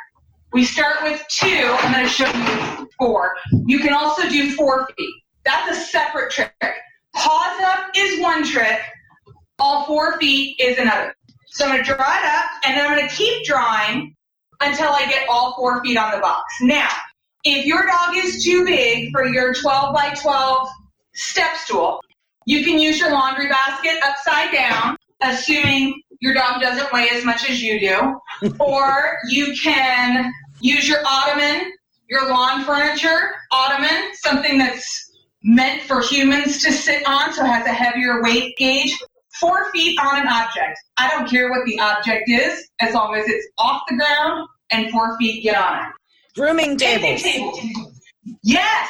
we 0.54 0.63
start 0.63 1.04
with 1.04 1.23
two. 1.30 1.47
I'm 1.47 1.93
going 1.93 2.06
to 2.06 2.10
show 2.10 2.26
you 2.26 2.89
four. 2.97 3.36
You 3.65 3.80
can 3.80 3.93
also 3.93 4.28
do 4.28 4.52
four 4.56 4.88
feet. 4.97 5.15
That's 5.45 5.78
a 5.78 5.82
separate 5.82 6.32
trick. 6.32 6.52
Paws 7.13 7.62
up 7.62 7.89
is 7.95 8.19
one 8.19 8.43
trick. 8.43 8.80
All 9.60 9.86
four 9.86 10.19
feet 10.19 10.56
is 10.60 10.78
another. 10.78 11.13
So 11.47 11.65
I'm 11.65 11.71
going 11.71 11.84
to 11.84 11.93
draw 11.93 11.95
it 11.95 12.26
up, 12.26 12.45
and 12.65 12.78
then 12.78 12.88
I'm 12.88 12.97
going 12.97 13.08
to 13.08 13.15
keep 13.15 13.45
drawing 13.45 14.15
until 14.62 14.89
I 14.89 15.06
get 15.06 15.28
all 15.30 15.56
four 15.56 15.84
feet 15.84 15.97
on 15.97 16.12
the 16.12 16.19
box. 16.19 16.43
Now, 16.62 16.89
if 17.43 17.65
your 17.65 17.86
dog 17.86 18.15
is 18.15 18.43
too 18.43 18.65
big 18.65 19.12
for 19.12 19.26
your 19.26 19.54
12 19.54 19.93
by 19.93 20.13
12 20.15 20.67
step 21.17 21.56
stool. 21.58 21.99
You 22.45 22.63
can 22.63 22.80
use 22.80 22.99
your 22.99 23.12
laundry 23.12 23.49
basket 23.49 23.99
upside 24.03 24.53
down, 24.53 24.95
assuming 25.21 26.01
your 26.21 26.34
dog 26.34 26.62
doesn't 26.62 26.91
weigh 26.93 27.10
as 27.10 27.25
much 27.25 27.49
as 27.49 27.62
you 27.62 27.80
do. 27.80 28.53
or 28.60 29.17
you 29.30 29.53
can 29.62 30.32
use 30.62 30.88
your 30.88 30.99
ottoman, 31.06 31.73
your 32.10 32.30
lawn 32.30 32.63
furniture 32.63 33.34
ottoman, 33.51 34.13
something 34.13 34.58
that's 34.58 35.12
meant 35.43 35.82
for 35.84 36.01
humans 36.01 36.63
to 36.63 36.71
sit 36.71 37.06
on, 37.08 37.34
so 37.34 37.43
it 37.43 37.47
has 37.47 37.65
a 37.65 37.73
heavier 37.73 38.21
weight 38.21 38.56
gauge. 38.58 38.97
Four 39.39 39.71
feet 39.71 39.99
on 39.99 40.19
an 40.19 40.27
object. 40.27 40.80
I 40.97 41.10
don't 41.10 41.30
care 41.30 41.51
what 41.51 41.63
the 41.65 41.80
object 41.80 42.27
is, 42.27 42.69
as 42.80 42.95
long 42.95 43.13
as 43.15 43.27
it's 43.27 43.47
off 43.60 43.84
the 43.88 43.95
ground 43.95 44.47
and 44.71 44.89
four 44.89 45.15
feet 45.19 45.43
get 45.43 45.56
on 45.56 45.80
it. 45.80 45.93
Grooming 46.36 46.77
tables. 46.77 47.21
table. 47.21 47.60
Yes. 48.41 48.89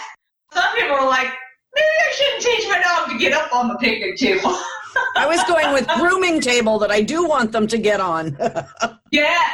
Some 0.53 0.73
people 0.75 0.95
are 0.95 1.07
like, 1.07 1.33
maybe 1.75 1.87
I 1.87 2.11
shouldn't 2.13 2.43
teach 2.43 2.69
my 2.69 2.81
dog 2.81 3.09
to 3.11 3.17
get 3.17 3.33
up 3.33 3.53
on 3.53 3.67
the 3.67 3.75
picnic 3.75 4.17
table. 4.17 4.57
I 5.15 5.25
was 5.27 5.43
going 5.43 5.73
with 5.73 5.87
grooming 5.87 6.41
table 6.41 6.79
that 6.79 6.91
I 6.91 7.01
do 7.01 7.27
want 7.27 7.51
them 7.51 7.67
to 7.67 7.77
get 7.77 7.99
on. 7.99 8.37
yes, 9.11 9.51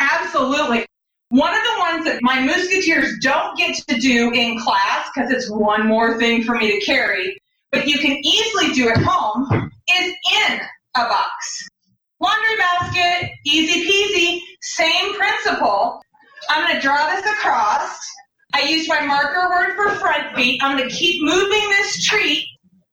absolutely. 0.00 0.86
One 1.30 1.54
of 1.54 1.60
the 1.60 1.78
ones 1.78 2.04
that 2.06 2.20
my 2.22 2.40
musketeers 2.40 3.18
don't 3.20 3.56
get 3.58 3.76
to 3.88 4.00
do 4.00 4.32
in 4.32 4.58
class 4.58 5.10
because 5.14 5.30
it's 5.30 5.50
one 5.50 5.86
more 5.86 6.18
thing 6.18 6.42
for 6.42 6.54
me 6.54 6.78
to 6.78 6.86
carry, 6.86 7.38
but 7.70 7.86
you 7.86 7.98
can 7.98 8.16
easily 8.24 8.72
do 8.72 8.88
at 8.88 8.96
home 8.98 9.70
is 9.90 10.14
in 10.48 10.60
a 10.96 11.04
box. 11.04 11.68
Laundry 12.20 12.56
basket, 12.56 13.30
easy 13.44 13.88
peasy, 13.88 14.40
same 14.62 15.14
principle. 15.14 16.00
I'm 16.48 16.66
going 16.66 16.76
to 16.76 16.80
draw 16.80 17.14
this 17.14 17.26
across. 17.26 17.98
I 18.54 18.62
use 18.62 18.88
my 18.88 19.04
marker 19.04 19.48
word 19.50 19.76
for 19.76 19.96
front 19.96 20.34
feet. 20.34 20.62
I'm 20.62 20.76
going 20.76 20.88
to 20.88 20.94
keep 20.94 21.22
moving 21.22 21.68
this 21.70 22.04
treat. 22.04 22.44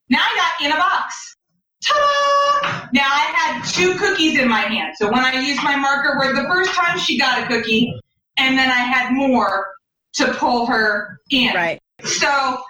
Now 0.10 0.20
I 0.20 0.36
got 0.36 0.66
in 0.66 0.72
a 0.72 0.78
box. 0.78 1.36
Ta-da! 1.84 2.88
Now 2.94 3.08
I 3.08 3.32
had 3.36 3.66
two 3.66 3.96
cookies 3.96 4.38
in 4.38 4.48
my 4.48 4.62
hand. 4.62 4.96
So 4.98 5.08
when 5.08 5.20
I 5.20 5.40
used 5.40 5.64
my 5.64 5.76
marker 5.76 6.18
word 6.20 6.36
the 6.36 6.48
first 6.48 6.72
time, 6.72 7.00
she 7.00 7.18
got 7.18 7.44
a 7.44 7.48
cookie, 7.48 7.94
and 8.38 8.58
then 8.58 8.70
I 8.70 8.80
had 8.80 9.14
more 9.14 9.68
to 10.16 10.34
pull 10.34 10.66
her 10.66 11.20
in. 11.30 11.54
right. 11.54 11.82
So 12.04 12.62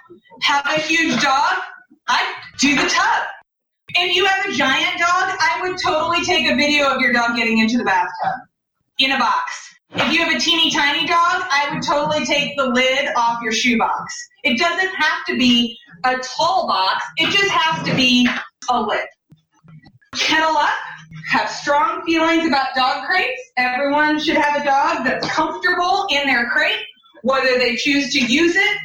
have 0.42 0.66
a 0.66 0.80
huge 0.80 1.20
dog, 1.22 1.56
I 2.06 2.34
do 2.58 2.76
the 2.76 2.88
tub. 2.88 3.22
If 3.96 4.14
you 4.14 4.26
have 4.26 4.46
a 4.46 4.52
giant 4.52 4.98
dog, 4.98 5.08
I 5.08 5.58
would 5.62 5.78
totally 5.82 6.24
take 6.24 6.50
a 6.50 6.54
video 6.54 6.88
of 6.88 7.00
your 7.00 7.12
dog 7.12 7.36
getting 7.36 7.58
into 7.58 7.78
the 7.78 7.84
bathtub 7.84 8.40
in 8.98 9.12
a 9.12 9.18
box. 9.18 9.75
If 9.90 10.12
you 10.12 10.24
have 10.24 10.34
a 10.34 10.38
teeny 10.38 10.70
tiny 10.70 11.06
dog, 11.06 11.16
I 11.50 11.70
would 11.72 11.82
totally 11.82 12.24
take 12.26 12.56
the 12.56 12.66
lid 12.66 13.08
off 13.16 13.42
your 13.42 13.52
shoebox. 13.52 14.28
It 14.42 14.58
doesn't 14.58 14.94
have 14.94 15.24
to 15.28 15.38
be 15.38 15.78
a 16.04 16.16
tall 16.18 16.66
box, 16.66 17.04
it 17.16 17.30
just 17.30 17.50
has 17.50 17.86
to 17.86 17.94
be 17.94 18.28
a 18.68 18.82
lid. 18.82 19.06
Kennel 20.14 20.56
up, 20.56 20.76
have 21.28 21.50
strong 21.50 22.02
feelings 22.04 22.46
about 22.46 22.68
dog 22.74 23.06
crates. 23.06 23.40
Everyone 23.56 24.20
should 24.20 24.36
have 24.36 24.62
a 24.62 24.64
dog 24.64 25.04
that's 25.04 25.28
comfortable 25.30 26.06
in 26.10 26.26
their 26.26 26.50
crate. 26.50 26.78
Whether 27.22 27.58
they 27.58 27.76
choose 27.76 28.12
to 28.12 28.20
use 28.20 28.54
it 28.54 28.78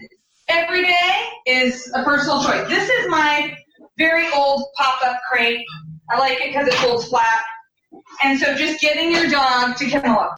every 0.47 0.83
day 0.83 1.23
is 1.45 1.91
a 1.93 2.03
personal 2.03 2.43
choice. 2.43 2.67
This 2.67 2.89
is 2.89 3.09
my 3.09 3.55
very 3.97 4.27
old 4.33 4.65
pop-up 4.77 5.19
crate. 5.31 5.65
I 6.09 6.17
like 6.17 6.39
it 6.41 6.47
because 6.47 6.67
it 6.67 6.73
folds 6.75 7.07
flat. 7.07 7.43
And 8.23 8.39
so 8.39 8.55
just 8.55 8.81
getting 8.81 9.11
your 9.11 9.29
dog 9.29 9.75
to 9.77 9.85
kennel 9.85 10.19
up. 10.19 10.37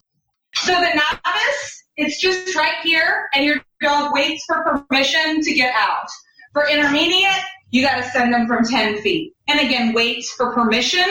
So 0.56 0.74
the 0.74 0.90
novice, 0.94 1.84
it's 1.98 2.20
just 2.22 2.56
right 2.56 2.76
here, 2.84 3.28
and 3.34 3.46
your 3.46 3.58
dog 3.82 4.14
waits 4.14 4.44
for 4.46 4.86
permission 4.90 5.42
to 5.42 5.54
get 5.54 5.74
out. 5.76 6.08
For 6.54 6.68
intermediate, 6.70 7.42
you 7.72 7.82
got 7.82 7.98
to 7.98 8.10
send 8.12 8.34
them 8.34 8.48
from 8.48 8.64
10 8.64 9.02
feet. 9.02 9.34
And 9.48 9.60
again, 9.60 9.94
waits 9.94 10.32
for 10.32 10.54
permission 10.54 11.06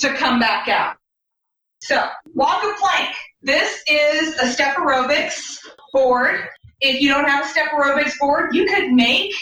to 0.00 0.14
come 0.14 0.38
back 0.38 0.68
out. 0.68 0.96
So, 1.80 2.02
walk 2.34 2.62
a 2.62 2.74
plank. 2.78 3.14
This 3.42 3.82
is 3.88 4.38
a 4.38 4.46
step 4.46 4.76
aerobics 4.76 5.58
board. 5.92 6.40
If 6.80 7.00
you 7.00 7.08
don't 7.08 7.28
have 7.28 7.44
a 7.44 7.48
step 7.48 7.66
aerobics 7.72 8.18
board, 8.18 8.54
you 8.54 8.66
could 8.66 8.92
make 8.92 9.34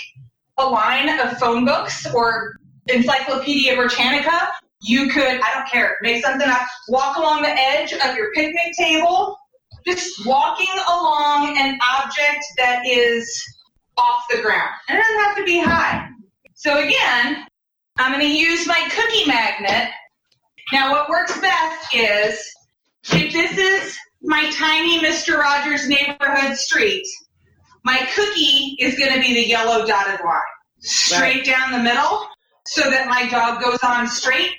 a 0.59 0.67
line 0.67 1.09
of 1.21 1.39
phone 1.39 1.65
books 1.65 2.07
or 2.15 2.57
Encyclopedia 2.89 3.77
Britannica. 3.77 4.49
You 4.83 5.09
could, 5.09 5.41
I 5.41 5.55
don't 5.55 5.69
care, 5.69 5.97
make 6.03 6.25
something 6.25 6.49
up, 6.49 6.63
walk 6.89 7.17
along 7.17 7.43
the 7.43 7.51
edge 7.51 7.93
of 7.93 8.17
your 8.17 8.33
picnic 8.33 8.75
table, 8.77 9.39
just 9.87 10.27
walking 10.27 10.75
along 10.89 11.57
an 11.59 11.79
object 11.95 12.45
that 12.59 12.83
is 12.87 13.43
off 13.97 14.25
the 14.31 14.43
ground. 14.43 14.71
And 14.89 14.99
it 14.99 15.03
doesn't 15.03 15.25
have 15.25 15.37
to 15.37 15.45
be 15.45 15.61
high. 15.61 16.09
So 16.55 16.79
again, 16.79 17.47
I'm 17.99 18.13
going 18.13 18.27
to 18.27 18.33
use 18.33 18.67
my 18.67 18.89
cookie 18.91 19.27
magnet. 19.27 19.91
Now 20.73 20.93
what 20.93 21.09
works 21.09 21.39
best 21.41 21.95
is 21.95 22.55
if 23.13 23.33
this 23.33 23.59
is 23.59 23.97
my 24.23 24.51
tiny 24.53 25.01
Mr. 25.01 25.39
Rogers 25.39 25.89
neighborhood 25.89 26.57
street, 26.57 27.07
my 27.85 28.09
cookie 28.15 28.77
is 28.79 28.97
going 28.99 29.13
to 29.13 29.21
be 29.21 29.35
the 29.35 29.47
yellow 29.47 29.85
dotted 29.87 30.25
line 30.25 30.41
straight 30.79 31.37
right. 31.37 31.45
down 31.45 31.73
the 31.73 31.79
middle 31.79 32.27
so 32.67 32.89
that 32.91 33.09
my 33.09 33.29
dog 33.29 33.61
goes 33.63 33.79
on 33.83 34.07
straight 34.07 34.53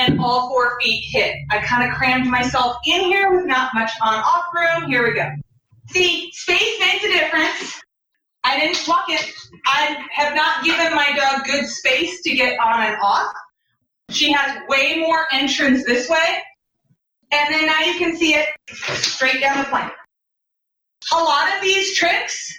and 0.00 0.18
all 0.20 0.48
four 0.48 0.80
feet 0.80 1.04
hit. 1.10 1.36
I 1.50 1.58
kind 1.58 1.88
of 1.88 1.96
crammed 1.96 2.26
myself 2.26 2.76
in 2.86 3.02
here 3.02 3.34
with 3.34 3.46
not 3.46 3.74
much 3.74 3.90
on 4.02 4.14
off 4.14 4.46
room. 4.54 4.90
Here 4.90 5.06
we 5.06 5.14
go. 5.14 5.28
See, 5.90 6.30
space 6.32 6.80
makes 6.80 7.04
a 7.04 7.08
difference. 7.08 7.80
I 8.44 8.58
didn't 8.58 8.82
walk 8.88 9.04
it. 9.08 9.30
I 9.66 9.98
have 10.12 10.34
not 10.34 10.64
given 10.64 10.94
my 10.94 11.12
dog 11.16 11.44
good 11.44 11.66
space 11.66 12.22
to 12.22 12.34
get 12.34 12.58
on 12.58 12.82
and 12.82 12.96
off. 13.02 13.32
She 14.10 14.32
has 14.32 14.58
way 14.68 14.98
more 14.98 15.26
entrance 15.32 15.84
this 15.84 16.08
way. 16.08 16.38
And 17.32 17.54
then 17.54 17.66
now 17.66 17.80
you 17.80 17.98
can 17.98 18.16
see 18.16 18.34
it 18.34 18.48
straight 18.70 19.40
down 19.40 19.58
the 19.58 19.64
plane. 19.64 19.90
A 21.12 21.16
lot 21.16 21.54
of 21.54 21.62
these 21.62 21.96
tricks 21.96 22.58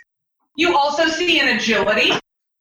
you 0.55 0.77
also 0.77 1.07
see 1.07 1.39
in 1.39 1.47
agility. 1.49 2.11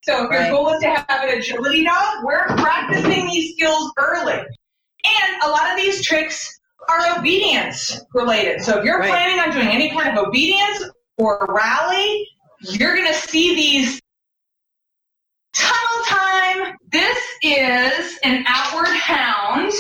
So 0.02 0.24
if 0.24 0.30
right. 0.30 0.46
your 0.46 0.56
goal 0.56 0.72
is 0.72 0.80
to 0.80 0.88
have 0.88 1.06
an 1.08 1.38
agility 1.38 1.84
dog, 1.84 2.24
we're 2.24 2.46
practicing 2.56 3.26
these 3.26 3.52
skills 3.52 3.92
early. 3.98 4.42
And 5.04 5.42
a 5.42 5.48
lot 5.48 5.70
of 5.70 5.76
these 5.76 6.04
tricks 6.04 6.60
are 6.88 7.18
obedience 7.18 8.00
related. 8.14 8.62
So 8.62 8.78
if 8.78 8.84
you're 8.84 8.98
right. 8.98 9.10
planning 9.10 9.40
on 9.40 9.50
doing 9.52 9.68
any 9.68 9.90
kind 9.90 10.16
of 10.16 10.26
obedience 10.26 10.84
or 11.16 11.46
rally, 11.48 12.26
you're 12.60 12.94
going 12.94 13.06
to 13.06 13.14
see 13.14 13.54
these 13.54 14.00
tunnel 15.54 16.04
time. 16.06 16.76
This 16.90 17.18
is 17.42 18.18
an 18.24 18.44
outward 18.46 18.88
hound 18.88 19.72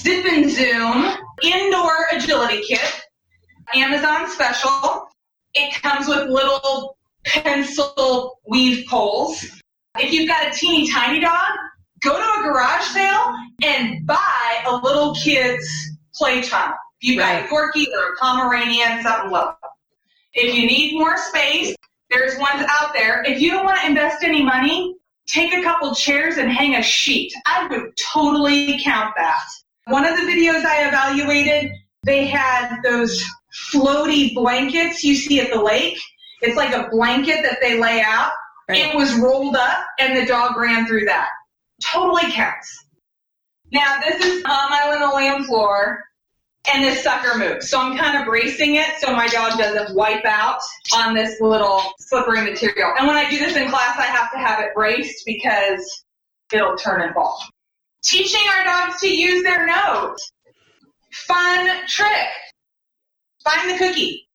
zip 0.00 0.24
and 0.26 0.50
zoom 0.50 1.16
indoor 1.42 1.92
agility 2.12 2.62
kit. 2.62 3.02
Amazon 3.74 4.30
special. 4.30 5.08
It 5.54 5.82
comes 5.82 6.08
with 6.08 6.28
little 6.28 6.96
pencil 7.24 8.38
weave 8.46 8.86
poles. 8.88 9.44
If 9.98 10.12
you've 10.12 10.28
got 10.28 10.46
a 10.46 10.50
teeny 10.50 10.90
tiny 10.90 11.20
dog, 11.20 11.50
go 12.04 12.16
to 12.16 12.40
a 12.40 12.42
garage 12.42 12.84
sale 12.88 13.34
and 13.62 14.06
buy 14.06 14.64
a 14.66 14.76
little 14.76 15.14
kid's 15.14 15.66
play 16.14 16.42
tunnel. 16.42 16.76
If 17.00 17.08
you've 17.08 17.18
got 17.18 17.42
a 17.42 17.46
Corgi 17.46 17.86
or 17.86 18.12
a 18.12 18.16
Pomeranian, 18.20 19.02
something 19.02 19.30
low. 19.30 19.54
If 20.34 20.54
you 20.54 20.66
need 20.66 20.98
more 20.98 21.16
space, 21.16 21.74
there's 22.10 22.38
ones 22.38 22.64
out 22.68 22.92
there. 22.92 23.22
If 23.24 23.40
you 23.40 23.50
don't 23.50 23.64
want 23.64 23.80
to 23.80 23.86
invest 23.86 24.22
any 24.22 24.42
money, 24.42 24.94
take 25.26 25.54
a 25.54 25.62
couple 25.62 25.94
chairs 25.94 26.36
and 26.36 26.50
hang 26.50 26.76
a 26.76 26.82
sheet. 26.82 27.32
I 27.46 27.66
would 27.68 27.96
totally 28.12 28.80
count 28.82 29.14
that. 29.16 29.44
One 29.86 30.06
of 30.06 30.16
the 30.16 30.22
videos 30.22 30.64
I 30.64 30.88
evaluated, 30.88 31.72
they 32.04 32.26
had 32.26 32.80
those 32.82 33.22
floaty 33.72 34.34
blankets 34.34 35.02
you 35.02 35.14
see 35.14 35.40
at 35.40 35.52
the 35.52 35.60
lake. 35.60 35.98
It's 36.42 36.56
like 36.56 36.74
a 36.74 36.88
blanket 36.90 37.42
that 37.42 37.58
they 37.60 37.80
lay 37.80 38.02
out. 38.02 38.32
Right. 38.68 38.78
It 38.78 38.96
was 38.96 39.14
rolled 39.18 39.56
up 39.56 39.78
and 39.98 40.16
the 40.16 40.26
dog 40.26 40.56
ran 40.56 40.86
through 40.86 41.04
that. 41.04 41.28
Totally 41.92 42.32
counts. 42.32 42.86
Now 43.72 44.00
this 44.00 44.24
is 44.24 44.44
on 44.44 44.70
my 44.70 44.88
linoleum 44.90 45.44
floor 45.44 46.02
and 46.72 46.82
this 46.82 47.02
sucker 47.02 47.38
moves. 47.38 47.68
So 47.68 47.78
I'm 47.78 47.96
kind 47.96 48.18
of 48.18 48.26
bracing 48.26 48.76
it 48.76 48.88
so 48.98 49.12
my 49.12 49.26
dog 49.28 49.58
doesn't 49.58 49.94
wipe 49.94 50.24
out 50.24 50.60
on 50.96 51.14
this 51.14 51.40
little 51.40 51.82
slippery 51.98 52.40
material. 52.40 52.92
And 52.98 53.06
when 53.06 53.16
I 53.16 53.28
do 53.28 53.38
this 53.38 53.56
in 53.56 53.68
class, 53.68 53.98
I 53.98 54.06
have 54.06 54.30
to 54.32 54.38
have 54.38 54.60
it 54.60 54.74
braced 54.74 55.24
because 55.26 56.04
it'll 56.52 56.76
turn 56.76 57.02
and 57.02 57.14
fall. 57.14 57.38
Teaching 58.02 58.42
our 58.56 58.64
dogs 58.64 59.00
to 59.00 59.08
use 59.08 59.42
their 59.42 59.66
nose. 59.66 60.32
Fun 61.12 61.68
trick. 61.86 62.28
Find 63.42 63.70
the 63.70 63.78
cookie. 63.78 64.26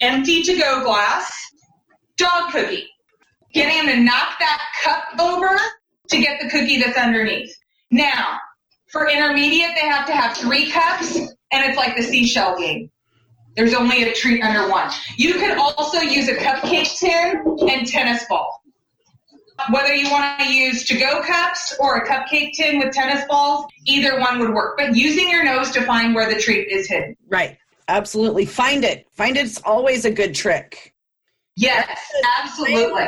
Empty 0.00 0.42
to 0.42 0.58
go 0.58 0.84
glass. 0.84 1.32
Dog 2.16 2.52
cookie. 2.52 2.88
Getting 3.52 3.86
them 3.86 3.96
to 3.96 4.02
knock 4.02 4.38
that 4.38 4.60
cup 4.82 5.20
over 5.20 5.58
to 6.08 6.18
get 6.18 6.40
the 6.40 6.48
cookie 6.48 6.80
that's 6.80 6.98
underneath. 6.98 7.56
Now, 7.90 8.38
for 8.88 9.08
intermediate, 9.08 9.70
they 9.74 9.88
have 9.88 10.06
to 10.06 10.12
have 10.12 10.36
three 10.36 10.70
cups, 10.70 11.16
and 11.16 11.30
it's 11.52 11.76
like 11.76 11.96
the 11.96 12.02
seashell 12.02 12.56
game. 12.58 12.90
There's 13.56 13.74
only 13.74 14.02
a 14.02 14.12
treat 14.12 14.42
under 14.42 14.68
one. 14.68 14.90
You 15.16 15.34
can 15.34 15.58
also 15.58 15.98
use 15.98 16.28
a 16.28 16.34
cupcake 16.34 16.98
tin 16.98 17.68
and 17.68 17.86
tennis 17.86 18.24
ball. 18.28 18.62
Whether 19.70 19.94
you 19.94 20.10
want 20.10 20.40
to 20.40 20.52
use 20.52 20.84
to-go 20.84 21.22
cups 21.22 21.76
or 21.78 21.98
a 21.98 22.08
cupcake 22.08 22.54
tin 22.54 22.80
with 22.80 22.92
tennis 22.92 23.24
balls, 23.28 23.66
either 23.86 24.18
one 24.18 24.40
would 24.40 24.50
work. 24.50 24.76
But 24.76 24.96
using 24.96 25.30
your 25.30 25.44
nose 25.44 25.70
to 25.72 25.82
find 25.82 26.14
where 26.14 26.32
the 26.32 26.40
treat 26.40 26.68
is 26.68 26.88
hidden. 26.88 27.16
Right. 27.28 27.56
Absolutely. 27.86 28.46
Find 28.46 28.84
it. 28.84 29.06
Find 29.12 29.36
it's 29.36 29.60
always 29.62 30.04
a 30.04 30.10
good 30.10 30.34
trick. 30.34 30.94
Yes, 31.56 32.00
absolutely. 32.40 33.06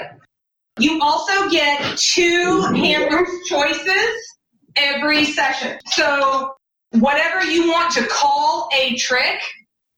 You 0.78 1.00
also 1.00 1.48
get 1.48 1.96
two 1.96 2.60
handlers 2.74 3.28
choices 3.46 4.36
every 4.76 5.24
session. 5.24 5.78
So 5.86 6.52
whatever 6.92 7.44
you 7.44 7.70
want 7.70 7.92
to 7.94 8.06
call 8.06 8.68
a 8.74 8.94
trick, 8.96 9.40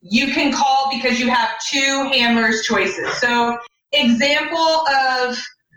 you 0.01 0.33
can 0.33 0.53
call 0.53 0.91
because 0.93 1.19
you 1.19 1.31
have 1.31 1.51
two 1.69 2.11
handlers 2.13 2.63
choices. 2.63 3.13
So 3.21 3.59
example 3.93 4.59
of 4.59 5.37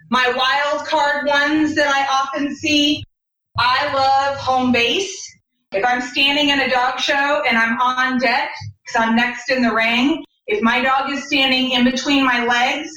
my 0.09 0.31
wild 0.35 0.87
card 0.87 1.25
ones 1.25 1.75
that 1.75 1.87
I 1.87 2.05
often 2.13 2.55
see, 2.55 3.03
I 3.57 3.91
love 3.93 4.37
home 4.37 4.71
base. 4.71 5.17
If 5.71 5.85
I'm 5.85 6.01
standing 6.01 6.49
in 6.49 6.59
a 6.59 6.69
dog 6.69 6.99
show 6.99 7.43
and 7.47 7.57
I'm 7.57 7.79
on 7.79 8.19
deck, 8.19 8.51
because 8.85 9.01
I'm 9.01 9.15
next 9.15 9.49
in 9.49 9.63
the 9.63 9.73
ring, 9.73 10.23
if 10.47 10.61
my 10.61 10.81
dog 10.81 11.09
is 11.09 11.25
standing 11.25 11.71
in 11.71 11.85
between 11.85 12.25
my 12.25 12.45
legs, 12.45 12.91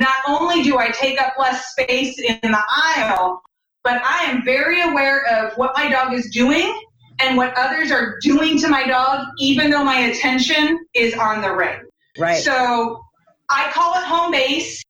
not 0.00 0.16
only 0.26 0.62
do 0.62 0.78
I 0.78 0.88
take 0.90 1.20
up 1.20 1.34
less 1.38 1.70
space 1.72 2.18
in 2.18 2.38
the 2.42 2.62
aisle, 2.70 3.42
but 3.84 4.02
I 4.02 4.24
am 4.24 4.42
very 4.44 4.82
aware 4.82 5.24
of 5.26 5.56
what 5.56 5.72
my 5.76 5.88
dog 5.90 6.14
is 6.14 6.30
doing 6.30 6.80
and 7.20 7.36
what 7.36 7.56
others 7.56 7.90
are 7.90 8.18
doing 8.22 8.58
to 8.60 8.68
my 8.68 8.86
dog, 8.86 9.26
even 9.38 9.70
though 9.70 9.84
my 9.84 10.00
attention 10.00 10.80
is 10.94 11.14
on 11.14 11.42
the 11.42 11.54
ring. 11.54 11.80
Right. 12.18 12.42
So 12.42 13.02
I 13.50 13.70
call 13.72 13.94
it 13.94 14.04
home 14.04 14.32
base. 14.32 14.82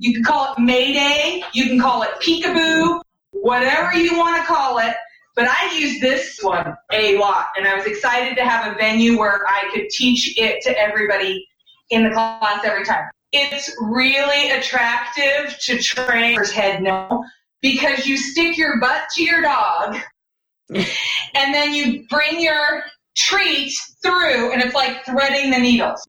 You 0.00 0.12
can 0.12 0.24
call 0.24 0.52
it 0.52 0.60
Mayday. 0.60 1.42
You 1.54 1.68
can 1.68 1.80
call 1.80 2.02
it 2.02 2.10
peekaboo, 2.20 3.00
whatever 3.30 3.94
you 3.94 4.18
want 4.18 4.40
to 4.40 4.46
call 4.46 4.78
it. 4.78 4.94
But 5.36 5.48
I 5.48 5.76
use 5.76 6.00
this 6.00 6.38
one 6.40 6.74
a 6.92 7.18
lot, 7.18 7.48
and 7.56 7.68
I 7.68 7.74
was 7.74 7.84
excited 7.84 8.36
to 8.36 8.44
have 8.44 8.72
a 8.72 8.74
venue 8.76 9.18
where 9.18 9.46
I 9.46 9.70
could 9.72 9.90
teach 9.90 10.36
it 10.38 10.62
to 10.62 10.78
everybody 10.78 11.46
in 11.90 12.04
the 12.04 12.10
class 12.10 12.64
every 12.64 12.84
time. 12.84 13.04
It's 13.32 13.74
really 13.80 14.50
attractive 14.50 15.58
to 15.60 15.78
trainers 15.78 16.52
head 16.52 16.82
no 16.82 17.24
because 17.60 18.06
you 18.06 18.16
stick 18.16 18.56
your 18.56 18.78
butt 18.78 19.02
to 19.14 19.22
your 19.22 19.42
dog 19.42 19.96
and 20.74 21.54
then 21.54 21.74
you 21.74 22.06
bring 22.08 22.40
your 22.40 22.82
treat 23.16 23.72
through 24.02 24.52
and 24.52 24.62
it's 24.62 24.74
like 24.74 25.04
threading 25.04 25.50
the 25.50 25.58
needles. 25.58 26.06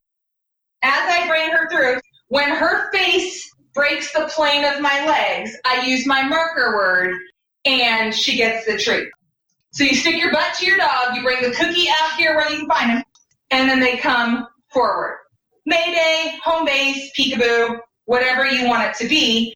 As 0.83 1.09
I 1.09 1.27
bring 1.27 1.49
her 1.49 1.69
through, 1.69 1.99
when 2.27 2.49
her 2.49 2.91
face 2.91 3.49
breaks 3.73 4.11
the 4.13 4.29
plane 4.33 4.65
of 4.65 4.81
my 4.81 5.05
legs, 5.05 5.51
I 5.65 5.85
use 5.85 6.05
my 6.05 6.23
marker 6.23 6.75
word 6.75 7.15
and 7.65 8.13
she 8.13 8.37
gets 8.37 8.65
the 8.65 8.77
treat. 8.77 9.07
So 9.71 9.83
you 9.83 9.95
stick 9.95 10.19
your 10.19 10.31
butt 10.31 10.55
to 10.55 10.65
your 10.65 10.77
dog, 10.77 11.15
you 11.15 11.21
bring 11.21 11.41
the 11.41 11.55
cookie 11.55 11.87
out 12.01 12.17
here 12.17 12.35
where 12.35 12.49
you 12.49 12.59
can 12.59 12.67
find 12.67 12.91
him, 12.91 13.03
and 13.51 13.69
then 13.69 13.79
they 13.79 13.97
come 13.97 14.47
forward. 14.73 15.17
Mayday, 15.67 16.39
home 16.43 16.65
base, 16.65 17.11
peekaboo, 17.11 17.77
whatever 18.05 18.47
you 18.47 18.67
want 18.67 18.89
it 18.89 18.95
to 19.03 19.07
be. 19.09 19.53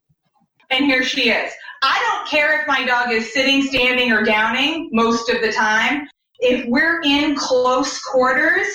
And 0.70 0.84
here 0.84 1.04
she 1.04 1.30
is. 1.30 1.54
I 1.82 2.06
don't 2.12 2.28
care 2.28 2.60
if 2.60 2.68
my 2.68 2.86
dog 2.86 3.12
is 3.12 3.34
sitting, 3.34 3.64
standing, 3.64 4.12
or 4.12 4.22
downing 4.24 4.90
most 4.92 5.30
of 5.30 5.42
the 5.42 5.54
time. 5.54 6.08
If 6.40 6.66
we're 6.68 7.02
in 7.02 7.36
close 7.36 7.98
quarters, 8.00 8.68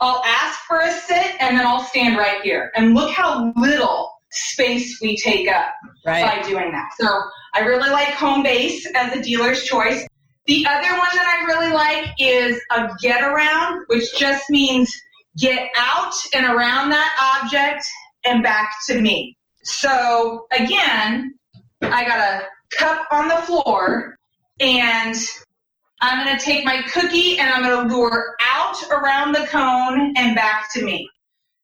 I'll 0.00 0.20
ask 0.24 0.58
for 0.66 0.80
a 0.80 0.92
sit 0.92 1.40
and 1.40 1.56
then 1.56 1.64
I'll 1.64 1.84
stand 1.84 2.18
right 2.18 2.42
here. 2.42 2.72
And 2.74 2.92
look 2.92 3.12
how 3.12 3.52
little 3.56 4.10
space 4.32 4.98
we 5.00 5.16
take 5.16 5.48
up 5.48 5.72
right. 6.04 6.42
by 6.42 6.48
doing 6.48 6.72
that. 6.72 6.90
So 6.98 7.08
I 7.54 7.60
really 7.60 7.90
like 7.90 8.14
home 8.14 8.42
base 8.42 8.84
as 8.96 9.12
a 9.16 9.22
dealer's 9.22 9.62
choice. 9.62 10.06
The 10.46 10.66
other 10.66 10.90
one 10.90 11.08
that 11.14 11.40
I 11.40 11.46
really 11.46 11.72
like 11.72 12.10
is 12.18 12.60
a 12.72 12.88
get 13.00 13.22
around, 13.22 13.84
which 13.86 14.18
just 14.18 14.50
means 14.50 14.92
get 15.38 15.70
out 15.76 16.12
and 16.34 16.46
around 16.46 16.90
that 16.90 17.40
object 17.42 17.84
and 18.24 18.42
back 18.42 18.70
to 18.88 19.00
me. 19.00 19.36
So 19.62 20.46
again, 20.52 21.34
I 21.82 22.04
got 22.04 22.18
a 22.18 22.46
cup 22.76 23.06
on 23.10 23.28
the 23.28 23.36
floor 23.36 24.16
and 24.60 25.14
I'm 26.00 26.24
going 26.24 26.36
to 26.36 26.44
take 26.44 26.64
my 26.64 26.82
cookie 26.82 27.38
and 27.38 27.48
I'm 27.50 27.62
going 27.62 27.88
to 27.88 27.94
lure 27.94 28.34
out 28.40 28.76
around 28.90 29.32
the 29.34 29.46
cone 29.46 30.14
and 30.16 30.34
back 30.34 30.72
to 30.74 30.84
me. 30.84 31.08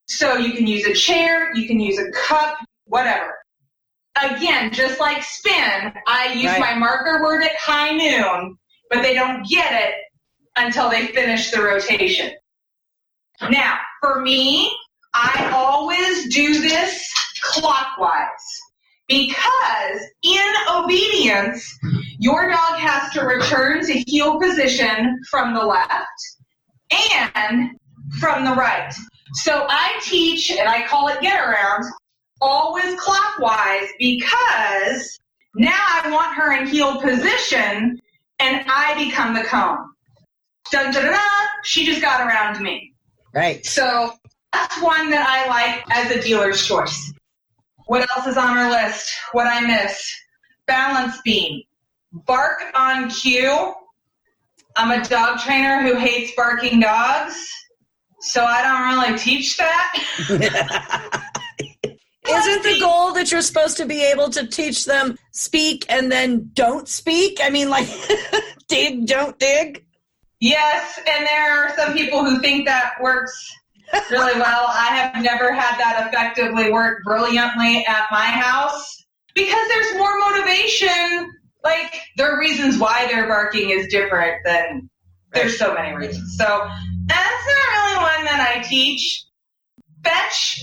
So 0.07 0.37
you 0.37 0.53
can 0.53 0.67
use 0.67 0.85
a 0.87 0.93
chair, 0.93 1.55
you 1.55 1.67
can 1.67 1.81
use 1.81 1.99
a 1.99 2.11
cup, 2.13 2.59
whatever. 2.87 3.35
Again, 4.23 4.73
just 4.73 5.01
like 5.01 5.23
spin, 5.23 5.93
I 6.07 6.33
use 6.35 6.47
Right. 6.53 6.61
my 6.61 6.75
marker 6.75 7.23
word 7.23 7.43
at 7.43 7.57
high 7.57 7.91
noon, 7.91 8.57
but 8.91 9.03
they 9.03 9.15
don't 9.15 9.45
get 9.49 9.73
it 9.73 9.95
until 10.57 10.89
they 10.89 11.09
finish 11.09 11.51
the 11.51 11.63
rotation. 11.63 12.33
Now, 13.51 13.79
for 14.01 14.21
me, 14.21 14.73
I 15.15 15.51
always 15.53 16.35
do 16.35 16.61
this 16.61 17.13
clockwise 17.43 18.27
because 19.07 20.01
in 20.23 20.55
obedience, 20.73 21.79
your 22.19 22.49
dog 22.49 22.79
has 22.79 23.13
to 23.13 23.23
return 23.23 23.85
to 23.87 23.93
heel 23.93 24.41
position 24.41 25.21
from 25.31 25.55
the 25.55 25.65
left 25.65 26.37
and 26.91 27.71
from 28.19 28.45
the 28.45 28.53
right. 28.53 28.93
So 29.35 29.67
I 29.69 30.01
teach, 30.03 30.51
and 30.51 30.69
I 30.69 30.87
call 30.87 31.09
it 31.09 31.21
get 31.21 31.41
around, 31.41 31.85
always 32.41 32.99
clockwise 33.01 33.89
because 33.99 35.19
now 35.55 35.73
I 35.73 36.11
want 36.11 36.35
her 36.37 36.53
in 36.53 36.67
heel 36.67 37.01
position 37.01 38.01
and 38.39 38.65
I 38.69 39.05
become 39.05 39.35
the 39.35 39.45
cone. 39.45 39.79
Dun 40.71 40.93
da 40.93 41.01
da 41.01 41.11
da, 41.11 41.47
she 41.63 41.85
just 41.85 42.01
got 42.01 42.27
around 42.27 42.61
me. 42.61 42.94
Right. 43.35 43.65
So 43.67 44.13
that's 44.53 44.81
one 44.81 45.11
that 45.11 45.27
I 45.29 45.49
like 45.49 45.85
as 45.91 46.11
a 46.11 46.23
dealer's 46.23 46.65
choice. 46.65 47.13
What 47.87 48.09
else 48.17 48.27
is 48.27 48.37
on 48.37 48.57
our 48.57 48.71
list? 48.71 49.13
What 49.33 49.47
I 49.47 49.61
miss? 49.61 50.15
Balance 50.67 51.21
beam. 51.23 51.63
Bark 52.13 52.63
on 52.75 53.11
cue. 53.11 53.75
I'm 54.77 54.99
a 54.99 55.05
dog 55.07 55.41
trainer 55.41 55.83
who 55.83 55.97
hates 55.97 56.33
barking 56.37 56.81
dogs, 56.81 57.37
so 58.21 58.45
I 58.45 58.63
don't 58.63 59.05
really 59.05 59.19
teach 59.19 59.57
that. 59.57 60.01
Isn't 62.27 62.63
the 62.63 62.81
goal 62.81 63.13
that 63.13 63.31
you're 63.31 63.43
supposed 63.43 63.77
to 63.77 63.85
be 63.85 64.03
able 64.03 64.31
to 64.31 64.47
teach 64.47 64.87
them 64.87 65.19
speak 65.33 65.85
and 65.89 66.11
then 66.11 66.51
don't 66.55 66.89
speak? 66.89 67.39
I 67.43 67.51
mean, 67.51 67.69
like, 67.69 67.89
dig, 68.69 69.07
don't 69.07 69.39
dig? 69.39 69.85
Yes, 70.41 70.99
and 71.07 71.27
there 71.27 71.53
are 71.53 71.77
some 71.77 71.93
people 71.93 72.25
who 72.25 72.41
think 72.41 72.67
that 72.67 72.95
works 73.01 73.33
really 74.11 74.35
well. 74.41 74.67
I 74.69 74.89
have 74.95 75.23
never 75.23 75.53
had 75.53 75.79
that 75.79 76.07
effectively 76.09 76.71
work 76.73 77.03
brilliantly 77.05 77.85
at 77.87 78.07
my 78.11 78.27
house 78.27 79.05
because 79.35 79.69
there's 79.69 79.97
more 79.97 80.19
motivation. 80.19 81.31
Like, 81.63 81.99
there 82.17 82.31
are 82.31 82.39
reasons 82.39 82.79
why 82.79 83.07
they're 83.07 83.27
barking 83.27 83.71
is 83.71 83.89
different 83.89 84.37
than 84.45 84.91
there's 85.33 85.59
so 85.59 85.75
many 85.75 85.95
reasons. 85.95 86.37
So 86.37 86.69
that's 87.07 87.47
not 87.47 87.73
really 87.73 87.97
one 87.97 88.25
that 88.25 88.55
I 88.57 88.63
teach. 88.63 89.25
Fetch, 90.05 90.61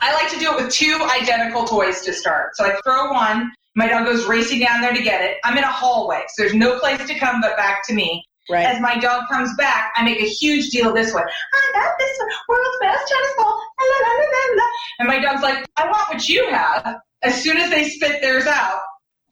I 0.00 0.12
like 0.14 0.30
to 0.32 0.38
do 0.38 0.52
it 0.52 0.64
with 0.64 0.72
two 0.72 1.06
identical 1.18 1.64
toys 1.64 2.02
to 2.02 2.12
start. 2.12 2.56
So 2.56 2.64
I 2.64 2.78
throw 2.84 3.12
one, 3.12 3.52
my 3.74 3.88
dog 3.88 4.06
goes 4.06 4.26
racing 4.26 4.60
down 4.60 4.80
there 4.80 4.92
to 4.92 5.02
get 5.02 5.20
it. 5.20 5.38
I'm 5.44 5.58
in 5.58 5.64
a 5.64 5.70
hallway, 5.70 6.22
so 6.28 6.42
there's 6.42 6.54
no 6.54 6.78
place 6.78 7.04
to 7.06 7.18
come 7.18 7.40
but 7.40 7.56
back 7.56 7.86
to 7.88 7.94
me. 7.94 8.24
Right. 8.50 8.66
As 8.66 8.80
my 8.80 8.98
dog 8.98 9.24
comes 9.30 9.54
back, 9.56 9.92
I 9.96 10.04
make 10.04 10.20
a 10.20 10.26
huge 10.26 10.68
deal 10.68 10.92
this 10.92 11.14
way. 11.14 11.22
I 11.22 11.72
got 11.72 11.94
this 11.98 12.18
one, 12.18 12.28
world's 12.48 12.78
best 12.80 13.08
tennis 13.08 13.32
ball. 13.38 13.60
La, 13.80 14.08
la, 14.08 14.54
la. 14.56 14.64
And 14.98 15.08
my 15.08 15.18
dog's 15.18 15.42
like, 15.42 15.66
I 15.76 15.86
want 15.86 16.08
what 16.12 16.28
you 16.28 16.50
have. 16.50 16.96
As 17.22 17.42
soon 17.42 17.56
as 17.56 17.70
they 17.70 17.88
spit 17.88 18.20
theirs 18.20 18.46
out, 18.46 18.80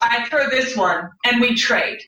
I 0.01 0.25
throw 0.25 0.49
this 0.49 0.75
one 0.75 1.09
and 1.25 1.39
we 1.39 1.55
trade. 1.55 1.99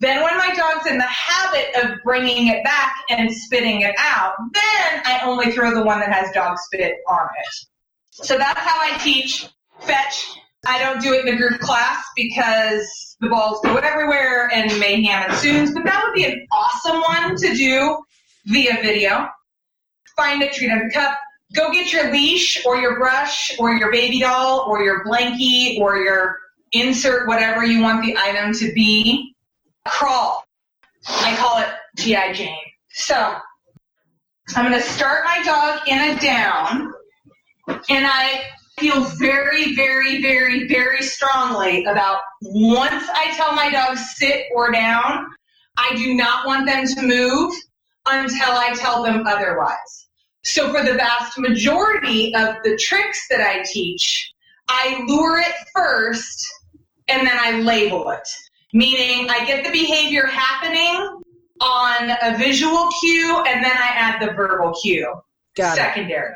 Then 0.00 0.22
when 0.22 0.36
my 0.36 0.54
dog's 0.54 0.86
in 0.86 0.98
the 0.98 1.04
habit 1.04 1.82
of 1.82 1.98
bringing 2.04 2.48
it 2.48 2.62
back 2.64 2.94
and 3.10 3.32
spitting 3.32 3.82
it 3.82 3.94
out, 3.98 4.34
then 4.52 5.02
I 5.04 5.20
only 5.24 5.50
throw 5.52 5.74
the 5.74 5.84
one 5.84 6.00
that 6.00 6.12
has 6.12 6.32
dog 6.32 6.58
spit 6.58 6.94
on 7.08 7.26
it. 7.38 7.66
So 8.10 8.38
that's 8.38 8.60
how 8.60 8.80
I 8.80 8.98
teach 8.98 9.48
fetch. 9.80 10.38
I 10.66 10.78
don't 10.78 11.00
do 11.00 11.12
it 11.12 11.26
in 11.26 11.34
a 11.34 11.36
group 11.36 11.60
class 11.60 12.04
because 12.16 13.16
the 13.20 13.28
balls 13.28 13.60
go 13.64 13.76
everywhere 13.76 14.50
and 14.52 14.78
mayhem 14.78 15.30
ensues, 15.30 15.72
but 15.72 15.84
that 15.84 16.02
would 16.04 16.14
be 16.14 16.24
an 16.24 16.46
awesome 16.50 17.00
one 17.00 17.36
to 17.36 17.54
do 17.54 17.98
via 18.46 18.74
video. 18.82 19.28
Find 20.16 20.42
a 20.42 20.50
treat 20.50 20.70
on 20.70 20.82
a 20.82 20.90
cup. 20.90 21.18
Go 21.54 21.70
get 21.70 21.92
your 21.92 22.10
leash 22.12 22.64
or 22.64 22.76
your 22.76 22.98
brush 22.98 23.52
or 23.58 23.74
your 23.74 23.92
baby 23.92 24.20
doll 24.20 24.64
or 24.68 24.82
your 24.82 25.04
blankie 25.04 25.78
or 25.78 25.98
your 25.98 26.36
insert 26.72 27.28
whatever 27.28 27.64
you 27.64 27.82
want 27.82 28.04
the 28.04 28.16
item 28.16 28.52
to 28.54 28.72
be. 28.72 29.34
Crawl. 29.86 30.44
I 31.06 31.36
call 31.36 31.58
it 31.58 31.68
G.I. 31.96 32.32
Jane. 32.32 32.56
So 32.90 33.36
I'm 34.56 34.70
going 34.70 34.80
to 34.80 34.86
start 34.86 35.24
my 35.24 35.42
dog 35.44 35.86
in 35.86 35.98
a 35.98 36.20
down 36.20 36.92
and 37.68 38.06
I 38.06 38.44
feel 38.78 39.04
very, 39.18 39.74
very, 39.74 40.20
very, 40.20 40.66
very 40.68 41.02
strongly 41.02 41.84
about 41.84 42.20
once 42.42 43.04
I 43.14 43.32
tell 43.36 43.54
my 43.54 43.70
dog 43.70 43.96
sit 43.96 44.46
or 44.54 44.72
down, 44.72 45.26
I 45.76 45.94
do 45.96 46.14
not 46.14 46.46
want 46.46 46.66
them 46.66 46.86
to 46.86 47.02
move 47.02 47.54
until 48.06 48.50
I 48.50 48.74
tell 48.74 49.02
them 49.02 49.26
otherwise. 49.26 50.08
So 50.42 50.72
for 50.72 50.84
the 50.84 50.94
vast 50.94 51.38
majority 51.38 52.34
of 52.34 52.56
the 52.64 52.76
tricks 52.76 53.26
that 53.30 53.40
I 53.40 53.62
teach, 53.64 54.32
I 54.68 55.04
lure 55.06 55.38
it 55.40 55.54
first 55.74 56.46
and 57.08 57.26
then 57.26 57.38
I 57.38 57.60
label 57.60 58.10
it. 58.10 58.28
Meaning 58.72 59.30
I 59.30 59.44
get 59.46 59.64
the 59.64 59.70
behavior 59.70 60.26
happening 60.26 61.22
on 61.60 62.10
a 62.22 62.36
visual 62.36 62.90
cue 63.00 63.42
and 63.46 63.64
then 63.64 63.76
I 63.76 63.90
add 63.94 64.20
the 64.20 64.32
verbal 64.34 64.74
cue 64.82 65.14
Got 65.56 65.78
it. 65.78 65.80
secondary. 65.80 66.34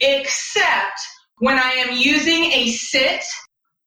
Except 0.00 0.98
when 1.38 1.58
I 1.58 1.72
am 1.72 1.96
using 1.96 2.44
a 2.44 2.68
sit 2.70 3.24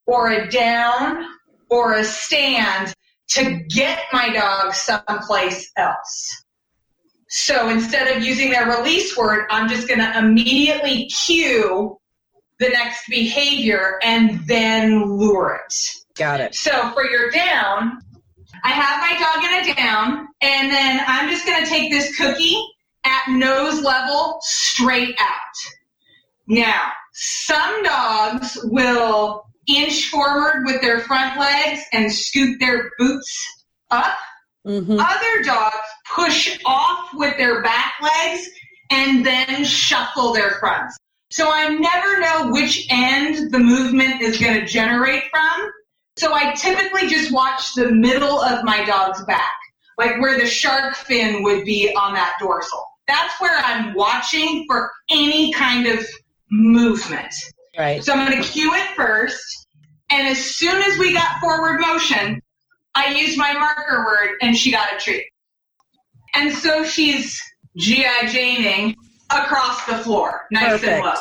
or 0.06 0.30
a 0.30 0.50
down 0.50 1.26
or 1.70 1.94
a 1.94 2.04
stand 2.04 2.94
to 3.30 3.62
get 3.70 4.00
my 4.12 4.30
dog 4.30 4.74
someplace 4.74 5.72
else. 5.78 6.44
So 7.30 7.70
instead 7.70 8.16
of 8.16 8.24
using 8.24 8.50
their 8.50 8.66
release 8.66 9.16
word, 9.16 9.46
I'm 9.52 9.70
just 9.70 9.88
going 9.88 10.00
to 10.00 10.18
immediately 10.18 11.06
cue 11.06 11.96
the 12.60 12.70
next 12.70 13.08
behavior 13.08 14.00
and 14.04 14.40
then 14.48 15.18
lure 15.18 15.62
it. 15.64 15.74
Got 16.16 16.42
it. 16.42 16.56
So 16.56 16.92
for 16.92 17.06
your 17.06 17.30
down, 17.30 18.00
I 18.64 18.70
have 18.70 19.00
my 19.00 19.18
dog 19.18 19.44
in 19.44 19.72
a 19.72 19.76
down, 19.76 20.28
and 20.42 20.72
then 20.72 21.02
I'm 21.08 21.30
just 21.30 21.46
going 21.46 21.64
to 21.64 21.70
take 21.70 21.92
this 21.92 22.18
cookie 22.18 22.58
at 23.06 23.30
nose 23.30 23.82
level 23.82 24.40
straight 24.42 25.16
out. 25.20 25.74
Now, 26.48 26.92
some 27.22 27.84
dogs 27.84 28.58
will 28.64 29.44
inch 29.68 30.08
forward 30.08 30.64
with 30.66 30.82
their 30.82 31.02
front 31.02 31.38
legs 31.38 31.82
and 31.92 32.10
scoot 32.10 32.58
their 32.62 32.92
boots 32.98 33.66
up. 33.92 34.18
Mm-hmm. 34.66 34.98
Other 34.98 35.44
dogs 35.44 35.76
push 36.16 36.58
off 36.66 37.10
with 37.14 37.38
their 37.38 37.62
back 37.62 37.96
legs 38.02 38.50
and 38.90 39.26
then 39.26 39.66
shuffle 39.66 40.32
their 40.32 40.52
fronts. 40.62 40.98
So 41.30 41.52
I 41.52 41.68
never 41.68 42.20
know 42.22 42.52
which 42.54 42.88
end 42.90 43.52
the 43.52 43.60
movement 43.60 44.22
is 44.22 44.40
going 44.40 44.58
to 44.58 44.66
generate 44.66 45.24
from. 45.30 45.72
So 46.16 46.34
I 46.34 46.54
typically 46.54 47.10
just 47.10 47.34
watch 47.34 47.74
the 47.76 47.92
middle 47.92 48.40
of 48.40 48.64
my 48.64 48.86
dog's 48.86 49.24
back, 49.26 49.56
like 49.98 50.22
where 50.22 50.40
the 50.40 50.48
shark 50.48 50.96
fin 50.96 51.44
would 51.44 51.66
be 51.66 51.94
on 51.96 52.14
that 52.14 52.36
dorsal. 52.40 52.84
That's 53.10 53.34
where 53.42 53.58
I'm 53.58 53.94
watching 53.94 54.64
for 54.68 54.90
any 55.10 55.52
kind 55.52 55.86
of 55.86 56.06
movement. 56.52 57.34
Right. 57.78 58.04
So 58.04 58.14
I'm 58.14 58.26
going 58.30 58.42
to 58.42 58.48
cue 58.48 58.74
it 58.74 58.88
first, 58.96 59.68
and 60.10 60.28
as 60.28 60.38
soon 60.38 60.82
as 60.82 60.98
we 60.98 61.14
got 61.14 61.40
forward 61.40 61.80
motion, 61.80 62.42
I 62.96 63.14
used 63.14 63.38
my 63.38 63.54
marker 63.54 64.04
word, 64.06 64.32
and 64.42 64.58
she 64.58 64.72
got 64.72 64.94
a 64.94 64.98
treat. 64.98 65.26
And 66.34 66.52
so 66.52 66.84
she's 66.84 67.40
GI 67.78 68.04
Janing 68.04 68.96
across 69.32 69.86
the 69.86 69.98
floor, 70.00 70.48
nice 70.52 70.72
and 70.72 70.82
Perfect. 70.82 71.06
low. 71.06 71.14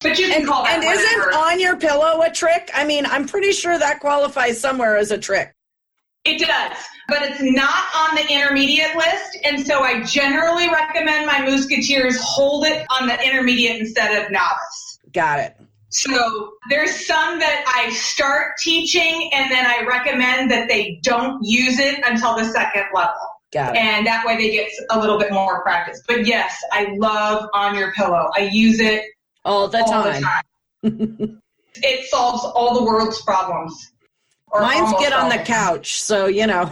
But 0.00 0.18
you 0.18 0.26
can 0.28 0.40
And, 0.40 0.48
call 0.48 0.64
that 0.64 0.74
and 0.74 0.84
isn't 0.84 1.34
on 1.34 1.60
your 1.60 1.76
pillow 1.76 2.22
a 2.22 2.30
trick? 2.30 2.70
I 2.74 2.84
mean, 2.84 3.06
I'm 3.06 3.26
pretty 3.26 3.52
sure 3.52 3.78
that 3.78 4.00
qualifies 4.00 4.60
somewhere 4.60 4.96
as 4.96 5.10
a 5.12 5.18
trick. 5.18 5.54
It 6.24 6.38
does, 6.38 6.76
but 7.08 7.22
it's 7.22 7.42
not 7.42 7.84
on 7.96 8.14
the 8.14 8.32
intermediate 8.32 8.94
list, 8.94 9.38
and 9.44 9.66
so 9.66 9.80
I 9.82 10.02
generally 10.04 10.68
recommend 10.68 11.26
my 11.26 11.40
Musketeers 11.42 12.16
hold 12.20 12.64
it 12.64 12.86
on 12.90 13.08
the 13.08 13.20
intermediate 13.26 13.80
instead 13.80 14.22
of 14.22 14.30
novice. 14.30 15.00
Got 15.12 15.40
it. 15.40 15.56
So 15.88 16.52
there's 16.70 17.06
some 17.06 17.40
that 17.40 17.64
I 17.66 17.90
start 17.90 18.56
teaching, 18.58 19.30
and 19.34 19.50
then 19.50 19.66
I 19.66 19.84
recommend 19.84 20.50
that 20.52 20.68
they 20.68 21.00
don't 21.02 21.42
use 21.42 21.80
it 21.80 22.00
until 22.06 22.36
the 22.36 22.44
second 22.44 22.84
level. 22.94 23.14
Got 23.52 23.74
it. 23.74 23.80
And 23.80 24.06
that 24.06 24.24
way 24.24 24.36
they 24.36 24.50
get 24.50 24.70
a 24.90 24.98
little 24.98 25.18
bit 25.18 25.32
more 25.32 25.62
practice. 25.62 26.02
But 26.06 26.24
yes, 26.26 26.56
I 26.70 26.94
love 26.98 27.48
on 27.52 27.76
your 27.76 27.92
pillow. 27.92 28.30
I 28.34 28.48
use 28.52 28.80
it 28.80 29.04
All 29.44 29.68
the 29.68 29.82
all 29.82 29.90
time. 29.90 30.22
the 30.82 31.18
time. 31.18 31.42
it 31.76 32.08
solves 32.08 32.44
all 32.44 32.74
the 32.78 32.84
world's 32.84 33.20
problems. 33.22 33.92
Mine's 34.52 34.92
get 35.00 35.12
on 35.12 35.28
the 35.30 35.38
couch, 35.38 36.00
so 36.02 36.26
you 36.26 36.46
know. 36.46 36.70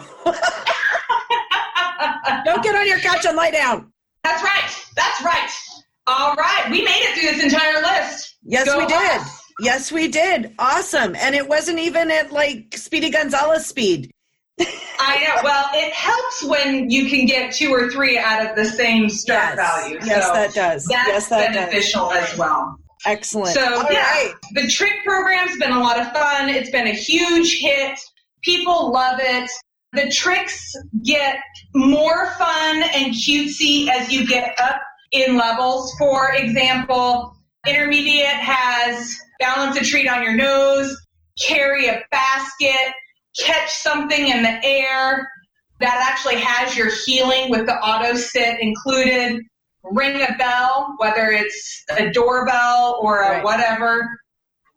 Don't 2.45 2.63
get 2.63 2.75
on 2.75 2.87
your 2.87 2.99
couch 2.99 3.25
and 3.27 3.37
lie 3.37 3.51
down. 3.51 3.93
That's 4.25 4.43
right. 4.43 4.71
That's 4.97 5.23
right. 5.25 5.51
All 6.07 6.35
right. 6.35 6.67
We 6.71 6.83
made 6.83 6.91
it 7.03 7.19
through 7.19 7.31
this 7.33 7.43
entire 7.53 7.81
list. 7.83 8.37
Yes, 8.43 8.67
Go 8.67 8.79
we 8.79 8.87
did. 8.87 8.97
us. 9.21 9.43
Yes, 9.61 9.93
we 9.93 10.09
did. 10.09 10.55
Awesome. 10.59 11.15
And 11.17 11.35
it 11.35 11.49
wasn't 11.49 11.79
even 11.79 12.11
at 12.11 12.33
like 12.33 12.75
Speedy 12.77 13.11
Gonzalez 13.11 13.67
speed. 13.67 14.11
I 14.61 15.23
know. 15.25 15.41
Well, 15.43 15.67
it 15.75 15.93
helps 15.93 16.45
when 16.45 16.91
you 16.91 17.09
can 17.09 17.27
get 17.27 17.53
two 17.53 17.71
or 17.71 17.91
three 17.91 18.19
out 18.19 18.49
of 18.51 18.57
the 18.57 18.65
same 18.65 19.09
start 19.09 19.57
Yes. 19.57 19.83
value. 19.83 19.99
Yes, 20.05 20.27
so 20.27 20.33
that 20.35 20.55
does. 20.55 20.85
That's 20.87 21.09
Yes, 21.09 21.29
that 21.29 21.47
does. 21.53 21.57
beneficial 21.57 22.13
as 22.13 22.37
well. 22.39 22.77
Excellent. 23.07 23.55
So 23.55 23.63
All 23.63 23.93
yeah, 23.93 24.01
right. 24.01 24.33
the 24.53 24.69
trick 24.69 24.93
program's 25.05 25.57
been 25.59 25.73
a 25.73 25.81
lot 25.81 25.99
of 25.99 26.13
fun. 26.13 26.49
It's 26.49 26.71
been 26.71 26.87
a 26.87 26.93
huge 26.93 27.59
hit. 27.61 27.99
People 28.43 28.93
love 28.93 29.19
it. 29.23 29.51
The 29.93 30.11
tricks 30.11 30.75
get 31.05 31.37
more 31.75 32.31
fun 32.33 32.83
and 32.95 33.13
cutesy 33.13 33.89
as 33.89 34.13
you 34.13 34.27
get 34.27 34.59
up 34.61 34.81
in 35.13 35.37
levels. 35.37 35.93
For 35.99 36.35
example, 36.35 37.35
intermediate 37.67 38.27
has 38.27 39.17
balance 39.41 39.77
a 39.77 39.85
treat 39.85 40.09
on 40.09 40.23
your 40.23 40.37
nose, 40.37 40.97
carry 41.41 41.89
a 41.89 42.03
basket, 42.11 42.93
catch 43.39 43.71
something 43.71 44.29
in 44.29 44.43
the 44.43 44.65
air. 44.65 45.29
That 45.81 46.07
actually 46.11 46.37
has 46.37 46.77
your 46.77 46.91
heeling 47.05 47.51
with 47.51 47.67
the 47.67 47.75
auto 47.75 48.15
sit 48.15 48.61
included 48.61 49.41
ring 49.85 50.23
a 50.23 50.35
bell, 50.37 50.95
whether 50.99 51.31
it's 51.31 51.85
a 51.97 52.11
doorbell 52.11 52.99
or 53.03 53.23
a 53.23 53.31
Right. 53.31 53.45
whatever, 53.45 54.09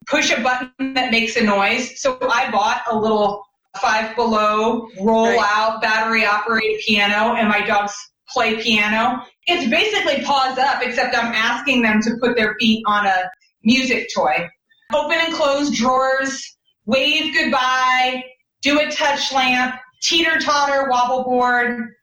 push 0.08 0.32
a 0.32 0.42
button 0.42 0.94
that 0.94 1.12
makes 1.12 1.36
a 1.36 1.44
noise. 1.44 2.02
So 2.02 2.18
I 2.22 2.50
bought 2.52 2.84
a 2.90 2.96
little 2.96 3.46
five 3.80 4.16
below 4.16 4.88
roll 5.02 5.28
Right. 5.28 5.50
out 5.52 5.82
battery 5.82 6.26
operated 6.26 6.82
piano 6.86 7.36
and 7.36 7.50
my 7.50 7.62
dogs 7.62 7.94
play 8.30 8.62
piano. 8.62 9.24
It's 9.48 9.70
basically 9.70 10.24
paws 10.24 10.58
up, 10.58 10.82
except 10.82 11.16
I'm 11.18 11.34
asking 11.34 11.82
them 11.82 12.02
to 12.02 12.12
put 12.22 12.36
their 12.36 12.56
feet 12.60 12.84
on 12.88 13.06
a 13.06 13.30
music 13.64 14.10
toy. 14.16 14.50
Open 14.94 15.18
and 15.20 15.34
close 15.34 15.72
drawers, 15.72 16.58
wave 16.86 17.34
goodbye, 17.34 18.24
do 18.62 18.80
a 18.80 18.90
touch 18.92 19.32
lamp, 19.34 19.76
teeter 20.02 20.40
totter 20.40 20.88
wobble 20.90 21.24
board, 21.24 21.94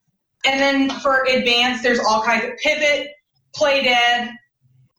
and 0.46 0.60
then 0.60 0.90
for 1.00 1.24
advanced, 1.24 1.82
there's 1.82 2.00
all 2.00 2.22
kinds 2.22 2.44
of 2.44 2.56
pivot, 2.58 3.08
play 3.54 3.82
dead, 3.82 4.30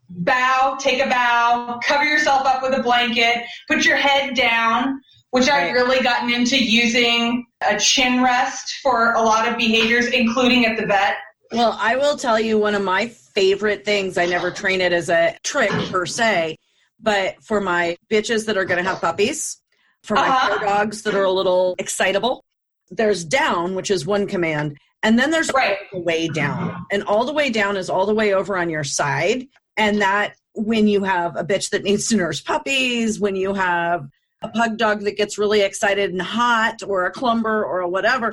bow, 0.09 0.77
take 0.79 1.03
a 1.03 1.07
bow, 1.09 1.79
cover 1.85 2.03
yourself 2.03 2.45
up 2.45 2.61
with 2.61 2.73
a 2.77 2.83
blanket, 2.83 3.43
put 3.67 3.85
your 3.85 3.97
head 3.97 4.35
down, 4.35 5.01
which 5.31 5.49
I've 5.49 5.73
really 5.73 6.01
gotten 6.03 6.31
into 6.33 6.57
using 6.57 7.45
a 7.67 7.79
chin 7.79 8.21
rest 8.21 8.79
for 8.83 9.13
a 9.13 9.21
lot 9.21 9.47
of 9.47 9.57
behaviors, 9.57 10.07
including 10.07 10.65
at 10.65 10.77
the 10.77 10.85
vet. 10.85 11.15
Well, 11.53 11.77
I 11.79 11.95
will 11.95 12.17
tell 12.17 12.39
you 12.39 12.57
one 12.57 12.75
of 12.75 12.81
my 12.81 13.07
favorite 13.07 13.85
things. 13.85 14.17
I 14.17 14.25
never 14.25 14.51
train 14.51 14.81
it 14.81 14.91
as 14.93 15.09
a 15.09 15.37
trick 15.43 15.71
per 15.89 16.05
se, 16.05 16.57
but 16.99 17.41
for 17.43 17.61
my 17.61 17.97
bitches 18.09 18.45
that 18.45 18.57
are 18.57 18.65
going 18.65 18.83
to 18.83 18.89
have 18.89 18.99
puppies, 19.01 19.57
for 20.03 20.15
my 20.15 20.27
Uh-huh. 20.27 20.57
dogs 20.59 21.03
that 21.03 21.13
are 21.15 21.23
a 21.23 21.31
little 21.31 21.75
excitable, 21.79 22.43
there's 22.91 23.23
down, 23.23 23.73
which 23.75 23.89
is 23.89 24.05
one 24.05 24.27
command, 24.27 24.77
and 25.03 25.17
then 25.17 25.31
there's 25.31 25.51
Right. 25.53 25.77
all 25.93 25.99
the 25.99 26.05
way 26.05 26.27
down. 26.27 26.85
And 26.91 27.03
all 27.03 27.25
the 27.25 27.33
way 27.33 27.49
down 27.49 27.77
is 27.77 27.89
all 27.89 28.05
the 28.05 28.13
way 28.13 28.33
over 28.33 28.57
on 28.57 28.69
your 28.69 28.83
side. 28.83 29.47
And 29.77 30.01
that 30.01 30.35
when 30.53 30.87
you 30.87 31.03
have 31.03 31.35
a 31.37 31.43
bitch 31.43 31.69
that 31.71 31.83
needs 31.83 32.07
to 32.09 32.17
nurse 32.17 32.41
puppies, 32.41 33.19
when 33.19 33.35
you 33.35 33.53
have 33.53 34.05
a 34.43 34.49
pug 34.49 34.77
dog 34.77 35.01
that 35.01 35.15
gets 35.17 35.37
really 35.37 35.61
excited 35.61 36.11
and 36.11 36.21
hot, 36.21 36.83
or 36.85 37.05
a 37.05 37.11
clumber, 37.11 37.63
or 37.63 37.79
a 37.79 37.87
whatever, 37.89 38.31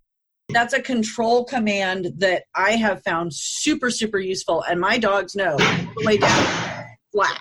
that's 0.50 0.72
a 0.74 0.80
control 0.82 1.44
command 1.44 2.12
that 2.18 2.44
I 2.54 2.72
have 2.72 3.02
found 3.04 3.32
super, 3.34 3.90
super 3.90 4.18
useful. 4.18 4.62
And 4.62 4.80
my 4.80 4.98
dogs 4.98 5.34
know 5.36 5.56
the 5.56 6.02
way 6.04 6.16
down 6.18 6.84
flat. 7.12 7.40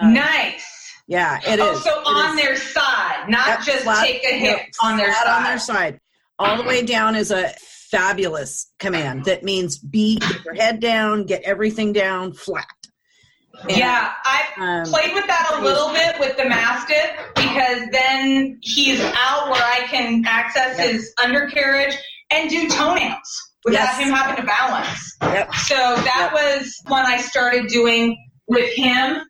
Uh, 0.00 0.08
nice. 0.08 0.64
Yeah, 1.06 1.38
it 1.46 1.60
oh, 1.60 1.72
is. 1.72 1.82
so 1.84 2.00
It 2.00 2.06
on 2.06 2.38
is. 2.38 2.44
their 2.44 2.56
side, 2.56 3.28
not 3.28 3.46
Yep, 3.48 3.60
just 3.62 3.82
flat- 3.84 4.04
take 4.06 4.24
a 4.24 4.38
hit 4.38 4.60
on 4.82 4.96
their 4.96 5.12
side. 5.14 5.26
on 5.26 5.42
their 5.44 5.58
side. 5.58 6.00
All 6.38 6.56
the 6.56 6.64
way 6.64 6.82
down 6.82 7.14
is 7.14 7.30
a 7.30 7.48
fabulous 7.90 8.72
command 8.80 9.24
that 9.26 9.44
means 9.44 9.78
be 9.78 10.16
get 10.16 10.44
your 10.44 10.54
head 10.54 10.80
down, 10.80 11.26
get 11.26 11.42
everything 11.44 11.92
down 11.92 12.32
flat. 12.32 12.66
And, 13.68 13.70
Yeah, 13.78 14.12
I 14.24 14.42
um, 14.58 14.84
played 14.92 15.14
with 15.14 15.26
that 15.28 15.54
a 15.56 15.62
little 15.62 15.92
bit 15.92 16.18
with 16.18 16.36
the 16.36 16.44
Mastiff 16.44 17.10
because 17.36 17.88
then 17.92 18.58
he's 18.62 19.00
out 19.00 19.48
where 19.50 19.62
I 19.62 19.86
can 19.88 20.24
access 20.26 20.76
Yep. 20.76 20.90
his 20.90 21.12
undercarriage 21.22 21.94
and 22.30 22.50
do 22.50 22.68
toenails 22.68 23.52
without 23.64 23.96
Yes. 23.96 23.98
him 23.98 24.10
having 24.12 24.36
to 24.36 24.42
balance. 24.46 25.16
Yep. 25.22 25.54
So 25.66 25.74
that 25.76 26.32
Yep. 26.32 26.60
was 26.60 26.74
when 26.88 27.06
I 27.06 27.18
started 27.18 27.68
doing 27.68 28.16
with 28.48 28.72
him. 28.74 29.22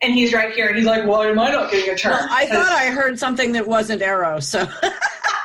And 0.00 0.14
he's 0.14 0.32
right 0.32 0.52
here. 0.52 0.66
And 0.66 0.76
he's 0.76 0.86
like, 0.86 1.06
why 1.06 1.26
am 1.28 1.38
I 1.38 1.52
not 1.52 1.70
getting 1.70 1.94
a 1.94 1.96
turn? 1.96 2.10
Well, 2.12 2.26
I 2.28 2.46
thought 2.46 2.72
I 2.72 2.86
heard 2.86 3.18
something 3.20 3.52
that 3.52 3.68
wasn't 3.68 4.02
arrow, 4.02 4.40
so 4.40 4.66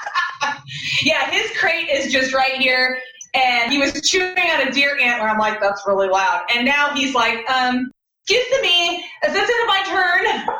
Yeah, 1.03 1.29
his 1.31 1.51
crate 1.57 1.89
is 1.89 2.11
just 2.11 2.33
right 2.33 2.59
here. 2.59 2.99
And 3.33 3.71
he 3.71 3.77
was 3.77 3.93
chewing 4.01 4.37
on 4.37 4.67
a 4.67 4.71
deer 4.71 4.97
antler. 4.99 5.27
I'm 5.27 5.37
like, 5.37 5.59
that's 5.59 5.83
really 5.85 6.07
loud. 6.07 6.43
And 6.55 6.65
now 6.65 6.93
he's 6.95 7.13
like, 7.13 7.47
um, 7.49 7.91
excuse 8.23 8.61
me, 8.61 8.95
is 9.25 9.33
this 9.33 9.49
into 9.49 9.65
my 9.67 9.83
turn? 9.85 10.55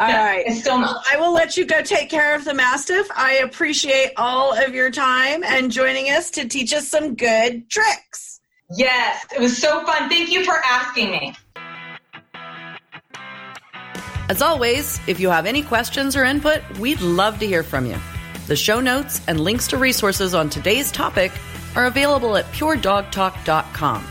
all 0.00 0.08
No, 0.08 0.18
right. 0.18 0.44
It's 0.46 0.60
still 0.60 0.78
not. 0.78 1.04
I 1.10 1.16
will 1.16 1.32
let 1.32 1.56
you 1.56 1.64
go 1.64 1.82
take 1.82 2.10
care 2.10 2.34
of 2.34 2.44
the 2.44 2.54
Mastiff. 2.54 3.08
I 3.16 3.34
appreciate 3.36 4.12
all 4.16 4.52
of 4.52 4.74
your 4.74 4.90
time 4.90 5.42
and 5.44 5.70
joining 5.70 6.10
us 6.10 6.30
to 6.32 6.46
teach 6.46 6.72
us 6.72 6.86
some 6.86 7.14
good 7.14 7.70
tricks. 7.70 8.40
Yes, 8.76 9.24
it 9.34 9.40
was 9.40 9.56
so 9.56 9.84
fun. 9.86 10.10
Thank 10.10 10.30
you 10.30 10.44
for 10.44 10.56
asking 10.64 11.10
me. 11.10 11.34
As 14.28 14.42
always, 14.42 15.00
if 15.06 15.18
you 15.18 15.30
have 15.30 15.46
any 15.46 15.62
questions 15.62 16.14
or 16.14 16.24
input, 16.24 16.60
we'd 16.78 17.00
love 17.00 17.38
to 17.38 17.46
hear 17.46 17.62
from 17.62 17.86
you. 17.86 17.96
The 18.48 18.56
show 18.56 18.80
notes 18.80 19.20
and 19.28 19.38
links 19.38 19.68
to 19.68 19.76
resources 19.76 20.34
on 20.34 20.48
today's 20.48 20.90
topic 20.90 21.32
are 21.76 21.84
available 21.84 22.34
at 22.34 22.46
puredogtalk.com. 22.46 24.06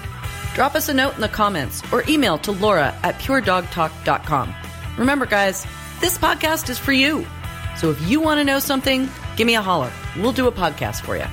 Drop 0.54 0.76
us 0.76 0.90
a 0.90 0.94
note 0.94 1.16
in 1.16 1.22
the 1.22 1.28
comments 1.28 1.82
or 1.92 2.04
email 2.08 2.38
to 2.40 2.52
Laura 2.52 2.96
at 3.02 3.16
puredogtalk.com. 3.16 4.54
Remember, 5.00 5.26
guys, 5.26 5.66
this 6.02 6.20
podcast 6.20 6.70
is 6.70 6.78
for 6.78 6.94
you. 6.94 7.26
So 7.78 7.90
if 7.90 8.00
you 8.08 8.22
want 8.22 8.40
to 8.40 8.44
know 8.44 8.60
something, 8.60 9.10
give 9.38 9.48
me 9.48 9.56
a 9.56 9.62
holler. 9.62 9.92
We'll 10.16 10.34
do 10.34 10.48
a 10.48 10.52
podcast 10.52 11.02
for 11.02 11.18
you. 11.18 11.26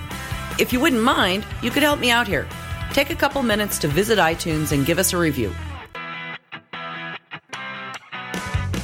If 0.59 0.72
you 0.72 0.80
wouldn't 0.80 1.02
mind, 1.02 1.44
you 1.62 1.70
could 1.70 1.82
help 1.82 2.00
me 2.00 2.11
out 2.11 2.26
here. 2.26 2.48
Take 2.94 3.11
a 3.11 3.14
couple 3.14 3.42
minutes 3.42 3.78
to 3.80 3.88
visit 3.88 4.18
iTunes 4.18 4.72
and 4.72 4.86
give 4.86 4.98
us 4.98 5.12
a 5.12 5.18
review. 5.18 5.52